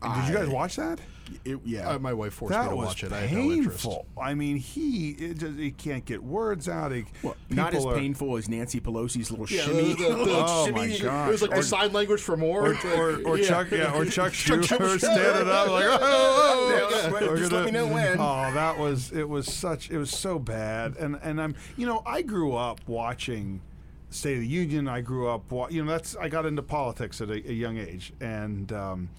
Did 0.02 0.28
you 0.28 0.34
guys 0.36 0.48
watch 0.50 0.76
that? 0.78 1.00
It- 1.46 1.60
yeah. 1.64 1.90
Uh, 1.92 2.00
my 2.00 2.12
wife 2.12 2.34
forced 2.34 2.58
me 2.60 2.68
to 2.70 2.76
was 2.76 2.88
watch 2.88 3.04
it. 3.06 3.14
I 3.14 3.22
had 3.22 3.38
no 3.38 3.52
interest. 3.54 3.84
painful. 3.86 4.06
I 4.22 4.34
mean, 4.34 4.58
he 4.58 5.12
it 5.12 5.38
just, 5.38 5.58
he 5.58 5.72
can't 5.72 6.04
get 6.04 6.22
words 6.22 6.68
out. 6.68 6.92
He, 6.92 7.06
Well, 7.24 7.38
not 7.50 7.74
as 7.74 7.80
people 7.80 7.92
are- 7.94 7.98
painful 7.98 8.36
as 8.36 8.50
Nancy 8.50 8.82
Pelosi's 8.82 9.32
little 9.32 9.48
Yeah, 9.48 9.62
shimmy. 9.62 9.94
the- 9.94 10.10
the- 10.10 10.26
the- 10.26 10.26
Oh 10.46 10.66
shimmy. 10.66 10.78
my 10.90 10.98
God. 11.00 11.30
It 11.30 11.32
was 11.32 11.42
like 11.42 11.52
Or- 11.52 11.56
the 11.58 11.64
sign 11.64 11.94
language 11.94 12.20
for 12.22 12.36
more. 12.36 12.74
Or, 12.74 12.76
or, 12.98 13.22
or 13.26 13.38
Yeah. 13.38 13.48
Chuck, 13.48 13.72
yeah, 13.72 13.94
or 13.96 14.04
Chuck 14.18 14.34
Chuck 14.34 14.60
Schumer 14.60 14.98
Schumer. 14.98 15.00
standing 15.00 15.48
up 15.50 15.70
like, 15.70 15.86
oh, 15.86 15.98
oh, 16.02 16.72
oh, 16.84 17.10
Yeah, 17.22 17.28
We're 17.30 17.38
just 17.38 17.52
let 17.54 17.66
me 17.66 17.72
know 17.72 17.88
when. 17.88 18.18
Oh, 18.20 18.52
that 18.54 18.78
was 18.78 19.14
it. 19.14 19.30
Was 19.30 19.48
such 19.54 19.90
it 19.90 19.98
was 19.98 20.12
so 20.12 20.38
bad, 20.38 20.98
and 20.98 21.18
and 21.24 21.40
I'm 21.42 21.56
you 21.78 21.86
know 21.88 22.04
I 22.06 22.24
grew 22.24 22.56
up 22.56 22.82
watching 22.88 23.62
State 24.10 24.34
of 24.36 24.42
the 24.42 24.48
Union. 24.48 24.90
I 24.90 25.00
grew 25.00 25.30
up, 25.30 25.50
wa- 25.50 25.70
you 25.70 25.82
know, 25.86 25.90
that's 25.90 26.18
I 26.18 26.28
got 26.28 26.46
into 26.46 26.62
politics 26.62 27.22
at 27.22 27.30
a, 27.30 27.36
a 27.50 27.54
young 27.54 27.78
age, 27.78 28.12
and 28.20 28.70
um, 28.74 29.10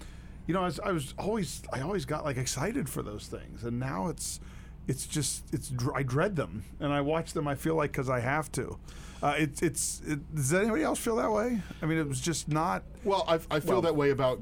you 0.47 0.53
know, 0.53 0.61
I 0.61 0.65
was, 0.65 0.79
I 0.79 0.91
was 0.91 1.13
always 1.17 1.63
I 1.71 1.81
always 1.81 2.05
got 2.05 2.25
like 2.25 2.37
excited 2.37 2.89
for 2.89 3.01
those 3.01 3.27
things, 3.27 3.63
and 3.63 3.79
now 3.79 4.07
it's 4.07 4.39
it's 4.87 5.05
just 5.07 5.43
it's 5.53 5.71
I 5.95 6.03
dread 6.03 6.35
them, 6.35 6.65
and 6.79 6.91
I 6.91 7.01
watch 7.01 7.33
them. 7.33 7.47
I 7.47 7.55
feel 7.55 7.75
like 7.75 7.91
because 7.91 8.09
I 8.09 8.19
have 8.19 8.51
to. 8.53 8.77
Uh, 9.21 9.35
it's 9.37 9.61
it's 9.61 10.01
it, 10.05 10.35
does 10.35 10.53
anybody 10.53 10.83
else 10.83 10.99
feel 10.99 11.15
that 11.15 11.31
way? 11.31 11.61
I 11.81 11.85
mean, 11.85 11.97
it 11.97 12.07
was 12.07 12.19
just 12.19 12.49
not. 12.49 12.83
Well, 13.05 13.23
I, 13.27 13.39
I 13.49 13.59
feel 13.61 13.81
that 13.81 13.95
way 13.95 14.09
about 14.09 14.41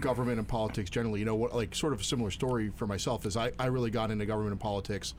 government 0.00 0.38
and 0.38 0.46
politics 0.46 0.90
generally. 0.90 1.20
You 1.20 1.26
know, 1.26 1.34
what, 1.34 1.54
like 1.54 1.74
sort 1.74 1.94
of 1.94 2.00
a 2.00 2.04
similar 2.04 2.30
story 2.30 2.70
for 2.76 2.86
myself 2.86 3.24
is 3.24 3.36
I, 3.38 3.52
I 3.58 3.66
really 3.66 3.90
got 3.90 4.10
into 4.10 4.26
government 4.26 4.52
and 4.52 4.60
politics 4.60 5.14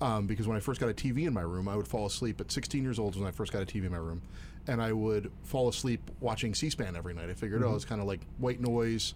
um, 0.00 0.26
because 0.26 0.46
when 0.46 0.56
I 0.56 0.60
first 0.60 0.80
got 0.80 0.88
a 0.90 0.94
TV 0.94 1.26
in 1.26 1.32
my 1.34 1.42
room, 1.42 1.68
I 1.68 1.76
would 1.76 1.88
fall 1.88 2.06
asleep 2.06 2.40
at 2.40 2.50
16 2.52 2.82
years 2.82 2.98
old 2.98 3.16
when 3.16 3.26
I 3.26 3.30
first 3.30 3.52
got 3.52 3.62
a 3.62 3.66
TV 3.66 3.84
in 3.86 3.92
my 3.92 3.96
room, 3.98 4.20
and 4.66 4.82
I 4.82 4.92
would 4.92 5.30
fall 5.44 5.68
asleep 5.68 6.10
watching 6.20 6.54
C-SPAN 6.54 6.96
every 6.96 7.14
night. 7.14 7.30
I 7.30 7.34
figured, 7.34 7.62
oh, 7.62 7.74
it's 7.74 7.84
kind 7.84 8.00
of 8.00 8.06
like 8.06 8.20
white 8.38 8.60
noise. 8.60 9.14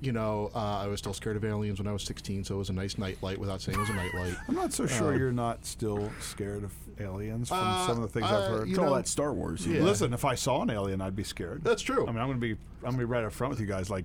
You 0.00 0.12
know, 0.12 0.50
uh, 0.54 0.78
I 0.78 0.86
was 0.86 0.98
still 1.00 1.14
scared 1.14 1.36
of 1.36 1.44
aliens 1.44 1.78
when 1.80 1.86
I 1.88 1.92
was 1.92 2.02
16, 2.04 2.44
so 2.44 2.54
it 2.56 2.58
was 2.58 2.68
a 2.70 2.74
nice 2.74 2.98
nightlight 2.98 3.38
without 3.38 3.60
saying 3.60 3.76
it 3.78 3.80
was 3.80 3.90
a 3.90 3.94
nightlight. 3.94 4.34
I'm 4.48 4.54
not 4.54 4.72
so 4.72 4.86
sure 4.86 5.16
you're 5.16 5.32
not 5.32 5.64
still 5.64 6.10
scared 6.20 6.64
of 6.64 6.72
aliens 7.00 7.48
from 7.48 7.58
uh, 7.58 7.86
some 7.86 8.02
of 8.02 8.02
the 8.02 8.20
things 8.20 8.30
uh, 8.30 8.36
I've 8.38 8.50
heard. 8.50 8.66
you 8.68 8.74
It's 8.74 8.80
know- 8.80 8.94
that 8.94 9.08
Star 9.08 9.32
Wars. 9.32 9.66
Yeah. 9.66 9.80
Listen, 9.82 10.12
if 10.12 10.24
I 10.24 10.34
saw 10.34 10.62
an 10.62 10.70
alien, 10.70 11.00
I'd 11.00 11.16
be 11.16 11.24
scared. 11.24 11.64
That's 11.64 11.82
true. 11.82 12.06
I 12.06 12.12
mean, 12.12 12.18
I'm 12.20 12.28
gonna 12.28 12.38
be 12.38 12.52
I'm 12.52 12.58
gonna 12.92 12.98
be 12.98 13.04
right 13.04 13.24
up 13.24 13.32
front 13.32 13.50
with 13.52 13.60
you 13.60 13.66
guys. 13.66 13.88
Like, 13.90 14.04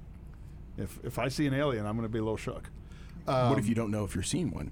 if 0.77 0.97
if 1.03 1.19
I 1.19 1.27
see 1.27 1.45
an 1.45 1.53
alien, 1.53 1.85
I'm 1.85 1.95
gonna 1.97 2.07
be 2.09 2.19
a 2.19 2.23
little 2.23 2.37
shook. 2.37 2.69
what 3.25 3.57
if 3.59 3.67
you 3.67 3.75
don't 3.75 3.91
know 3.91 4.05
if 4.05 4.15
you're 4.15 4.23
seeing 4.23 4.51
one? 4.51 4.71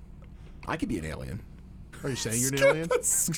I 0.68 0.78
could 0.78 0.90
be 0.90 0.98
an 1.00 1.06
alien. 1.06 1.42
Are 2.04 2.10
you 2.10 2.16
saying 2.18 2.42
you're 2.42 2.54
an 2.54 2.60
alien? 2.60 2.90
it's 2.92 3.30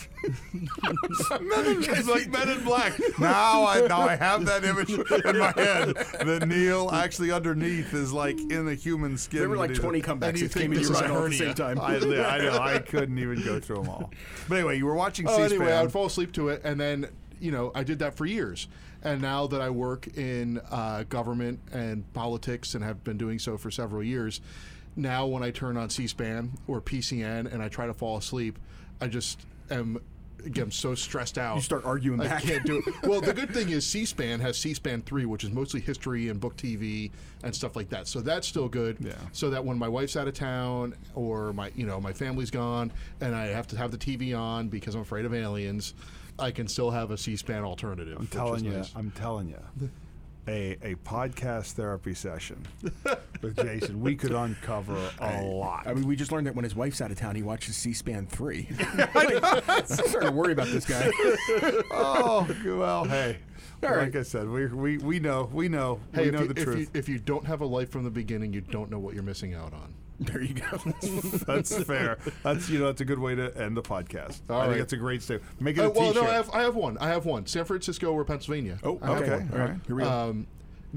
like 2.07 2.27
Men 2.31 2.49
in 2.49 2.63
Black. 2.63 2.99
Now 3.19 3.65
I 3.67 3.85
now 3.87 4.01
I 4.01 4.15
have 4.15 4.45
that 4.45 4.63
image 4.63 4.89
in 4.89 5.37
my 5.37 5.53
head 5.55 5.95
that 5.95 6.47
Neil 6.47 6.89
actually 6.91 7.31
underneath 7.31 7.93
is 7.93 8.11
like 8.11 8.39
in 8.39 8.67
a 8.67 8.73
human 8.73 9.17
skin. 9.17 9.41
There 9.41 9.49
were 9.49 9.57
like 9.57 9.75
20 9.75 10.01
comebacks 10.01 10.37
you 10.37 10.47
that 10.47 10.59
came 10.59 10.71
think 10.71 10.75
into 10.75 10.89
this 10.89 10.89
your 10.89 11.01
mind 11.01 11.11
all 11.11 11.25
at 11.25 11.31
the 11.31 11.37
same 11.37 11.53
time. 11.53 11.79
I, 11.79 11.97
I 11.97 12.39
know 12.39 12.57
I 12.59 12.79
couldn't 12.79 13.19
even 13.19 13.43
go 13.43 13.59
through 13.59 13.77
them 13.83 13.89
all. 13.89 14.11
But 14.49 14.55
anyway, 14.55 14.77
you 14.77 14.85
were 14.87 14.95
watching 14.95 15.27
Oh, 15.27 15.37
C-SPAN. 15.37 15.51
anyway, 15.61 15.73
I 15.73 15.81
would 15.83 15.91
fall 15.91 16.07
asleep 16.07 16.31
to 16.33 16.49
it, 16.49 16.61
and 16.63 16.79
then 16.79 17.07
you 17.39 17.51
know 17.51 17.71
I 17.75 17.83
did 17.83 17.99
that 17.99 18.15
for 18.15 18.25
years. 18.25 18.67
And 19.03 19.21
now 19.21 19.45
that 19.45 19.61
I 19.61 19.69
work 19.69 20.07
in 20.17 20.59
uh, 20.71 21.03
government 21.09 21.59
and 21.71 22.11
politics 22.13 22.73
and 22.73 22.83
have 22.83 23.03
been 23.03 23.17
doing 23.17 23.37
so 23.37 23.55
for 23.55 23.69
several 23.69 24.01
years, 24.01 24.41
now 24.95 25.25
when 25.25 25.43
I 25.43 25.51
turn 25.51 25.77
on 25.77 25.89
C-SPAN 25.89 26.51
or 26.67 26.81
PCN 26.81 27.51
and 27.51 27.61
I 27.61 27.69
try 27.69 27.87
to 27.87 27.93
fall 27.93 28.17
asleep, 28.17 28.57
I 29.01 29.07
just 29.07 29.45
am 29.69 29.99
again 30.45 30.71
so 30.71 30.95
stressed 30.95 31.37
out. 31.37 31.55
You 31.55 31.61
start 31.61 31.85
arguing 31.85 32.21
I 32.21 32.39
can't 32.39 32.65
do 32.65 32.81
it. 32.85 32.93
Well, 33.03 33.21
the 33.21 33.33
good 33.33 33.53
thing 33.53 33.69
is 33.69 33.85
C-SPAN 33.85 34.39
has 34.39 34.57
C-SPAN 34.57 35.01
three, 35.03 35.25
which 35.25 35.43
is 35.43 35.51
mostly 35.51 35.79
history 35.79 36.29
and 36.29 36.39
book 36.39 36.55
TV 36.55 37.11
and 37.43 37.53
stuff 37.53 37.75
like 37.75 37.89
that. 37.89 38.07
So 38.07 38.21
that's 38.21 38.47
still 38.47 38.69
good. 38.69 38.97
Yeah. 38.99 39.13
So 39.31 39.49
that 39.49 39.63
when 39.63 39.77
my 39.77 39.87
wife's 39.87 40.15
out 40.15 40.27
of 40.27 40.33
town 40.33 40.95
or 41.13 41.53
my 41.53 41.71
you 41.75 41.85
know 41.85 41.99
my 41.99 42.13
family's 42.13 42.51
gone 42.51 42.91
and 43.21 43.35
I 43.35 43.47
have 43.47 43.67
to 43.67 43.77
have 43.77 43.91
the 43.91 43.97
TV 43.97 44.37
on 44.37 44.67
because 44.69 44.95
I'm 44.95 45.01
afraid 45.01 45.25
of 45.25 45.33
aliens, 45.33 45.93
I 46.39 46.51
can 46.51 46.67
still 46.67 46.91
have 46.91 47.11
a 47.11 47.17
C-SPAN 47.17 47.63
alternative. 47.63 48.17
I'm 48.19 48.27
telling 48.27 48.65
you, 48.65 48.71
nice. 48.71 48.91
I'm 48.95 49.11
telling 49.11 49.49
you. 49.49 49.89
A, 50.47 50.77
a 50.83 50.95
podcast 51.03 51.71
therapy 51.71 52.13
session 52.13 52.63
with 53.41 53.55
Jason, 53.57 53.99
we 53.99 54.15
could 54.15 54.31
uncover 54.31 54.95
a 55.19 55.41
lot. 55.41 55.87
I 55.87 55.93
mean, 55.95 56.05
we 56.07 56.15
just 56.15 56.31
learned 56.31 56.45
that 56.45 56.53
when 56.55 56.63
his 56.63 56.75
wife's 56.75 57.01
out 57.01 57.09
of 57.09 57.17
town, 57.17 57.35
he 57.35 57.41
watches 57.41 57.75
C-SPAN 57.77 58.27
three. 58.27 58.69
like, 59.15 59.39
I'm 59.67 59.85
starting 59.87 60.21
to 60.21 60.31
worry 60.31 60.51
about 60.53 60.67
this 60.67 60.85
guy. 60.85 61.09
oh 61.91 62.47
well, 62.63 63.05
hey, 63.05 63.39
All 63.81 63.89
like 63.89 63.97
right. 63.97 64.15
I 64.17 64.21
said, 64.21 64.47
we, 64.47 64.67
we 64.67 64.97
we 64.99 65.19
know, 65.19 65.49
we 65.51 65.67
know, 65.67 65.99
Hey, 66.13 66.25
we 66.25 66.31
know 66.31 66.41
you, 66.41 66.47
the 66.49 66.61
if, 66.61 66.67
you, 66.67 66.73
truth. 66.73 66.89
if 66.93 67.09
you 67.09 67.17
don't 67.17 67.45
have 67.47 67.61
a 67.61 67.65
life 67.65 67.89
from 67.89 68.03
the 68.03 68.11
beginning, 68.11 68.53
you 68.53 68.61
don't 68.61 68.91
know 68.91 68.99
what 68.99 69.15
you're 69.15 69.23
missing 69.23 69.55
out 69.55 69.73
on. 69.73 69.95
There 70.19 70.41
you 70.41 70.53
go. 70.53 70.77
that's 71.45 71.83
fair. 71.83 72.17
That's 72.43 72.69
you 72.69 72.79
know, 72.79 72.85
that's 72.85 73.01
a 73.01 73.05
good 73.05 73.19
way 73.19 73.35
to 73.35 73.55
end 73.61 73.75
the 73.75 73.81
podcast. 73.81 74.41
All 74.49 74.61
I 74.61 74.67
think 74.67 74.77
that's 74.79 74.93
a 74.93 74.97
great 74.97 75.21
statement. 75.21 75.61
Make 75.61 75.77
it 75.77 75.81
a 75.81 75.85
Uh, 75.87 75.89
well, 75.89 76.13
t-shirt. 76.13 76.23
no, 76.23 76.29
I 76.29 76.33
have, 76.35 76.49
I 76.51 76.61
have 76.61 76.75
one. 76.75 76.97
I 76.99 77.07
have 77.09 77.25
one. 77.25 77.45
San 77.47 77.65
Francisco 77.65 78.13
or 78.13 78.23
Pennsylvania. 78.23 78.79
Oh, 78.83 78.97
I 79.01 79.09
okay. 79.17 79.45
All 79.53 79.59
right. 79.59 79.75
Here 79.87 79.95
we 79.95 80.03
go. 80.03 80.09
Um, 80.09 80.47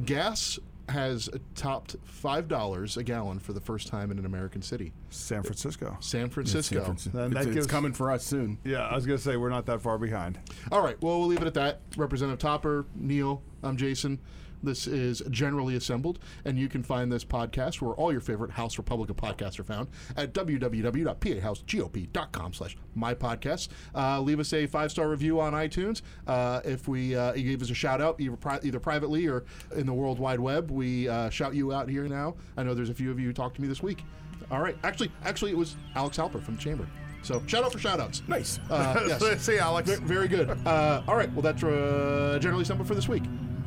gas 0.05 0.59
has 0.89 1.29
topped 1.55 1.97
five 2.05 2.49
dollars 2.49 2.97
a 2.97 3.03
gallon 3.03 3.39
for 3.39 3.53
the 3.53 3.61
first 3.61 3.89
time 3.89 4.11
in 4.11 4.19
an 4.19 4.25
American 4.25 4.63
city. 4.63 4.93
San 5.11 5.43
Francisco. 5.43 5.97
San 6.01 6.31
Francisco. 6.31 6.77
San 6.77 6.85
Francisco. 6.87 7.19
Then 7.19 7.27
It's, 7.33 7.35
that 7.35 7.47
it's 7.49 7.55
gives- 7.55 7.67
coming 7.67 7.93
for 7.93 8.11
us 8.11 8.25
soon. 8.25 8.57
Yeah, 8.65 8.87
I 8.87 8.95
was 8.95 9.05
gonna 9.05 9.19
say 9.19 9.37
we're 9.37 9.51
not 9.51 9.67
that 9.67 9.83
far 9.83 9.99
behind. 9.99 10.39
All 10.73 10.81
right. 10.83 10.97
Well, 11.03 11.19
we'll 11.19 11.29
leave 11.29 11.43
it 11.43 11.47
at 11.47 11.55
that. 11.55 11.81
Representative 11.97 12.39
Topper, 12.39 12.87
Neil, 12.95 13.43
I'm 13.63 13.77
Jason. 13.77 14.19
This 14.63 14.87
is 14.87 15.23
Generally 15.31 15.77
Assembled, 15.77 16.19
and 16.45 16.59
you 16.59 16.69
can 16.69 16.83
find 16.83 17.11
this 17.13 17.25
podcast 17.25 17.81
where 17.81 17.93
all 17.95 18.11
your 18.13 18.21
favorite 18.21 18.51
House 18.51 18.77
Republican 18.79 19.15
podcasts 19.15 19.59
are 19.61 19.65
found 19.65 19.89
at 20.17 20.33
www.pahousegop.com 20.35 22.53
slash 22.53 22.77
my 22.95 23.15
podcasts. 23.15 23.69
Uh, 23.95 24.21
leave 24.21 24.41
us 24.41 24.53
a 24.53 24.67
five-star 24.67 25.09
review 25.09 25.41
on 25.41 25.53
iTunes. 25.53 26.03
Uh, 26.27 26.61
if 26.65 26.89
we 26.89 27.15
uh, 27.17 27.33
you 27.35 27.45
gave 27.49 27.63
us 27.63 27.71
a 27.71 27.75
shout-out, 27.75 28.21
either, 28.21 28.37
pri- 28.37 28.61
either 28.63 28.81
privately 28.81 29.27
or 29.27 29.45
in 29.77 29.87
the 29.87 29.95
World 29.95 30.19
Wide 30.19 30.41
Web, 30.41 30.71
we 30.71 31.09
uh, 31.09 31.31
shout 31.31 31.55
you 31.55 31.73
out 31.73 31.89
here 31.89 32.09
now. 32.09 32.35
I 32.57 32.63
know 32.63 32.75
there's 32.75 32.91
a 32.91 32.95
few 32.95 33.11
of 33.11 33.19
you 33.19 33.27
who 33.27 33.33
talked 33.33 33.57
to 33.57 33.63
me 33.63 33.69
this 33.69 33.83
week. 33.83 34.05
All 34.51 34.61
right. 34.61 34.77
Actually, 34.85 35.11
actually, 35.25 35.51
it 35.53 35.57
was 35.59 35.77
Alex 35.95 36.17
Halper 36.17 36.43
from 36.43 36.57
the 36.57 36.63
Chamber. 36.63 36.87
So 37.23 37.43
shout-out 37.47 37.73
for 37.73 37.79
shout-outs. 37.79 38.23
Nice. 38.29 38.61
Uh, 38.71 39.05
yes. 39.21 39.43
See, 39.43 39.59
Alex. 39.59 39.91
Ve- 39.91 40.05
Very 40.05 40.29
good. 40.29 40.51
Uh, 40.67 41.03
all 41.09 41.17
right. 41.17 41.33
Well, 41.33 41.43
that's 41.43 41.63
uh, 41.63 42.39
generally 42.41 42.63
assembled 42.63 42.87
for 42.89 42.95
this 42.95 43.09
week, 43.09 43.25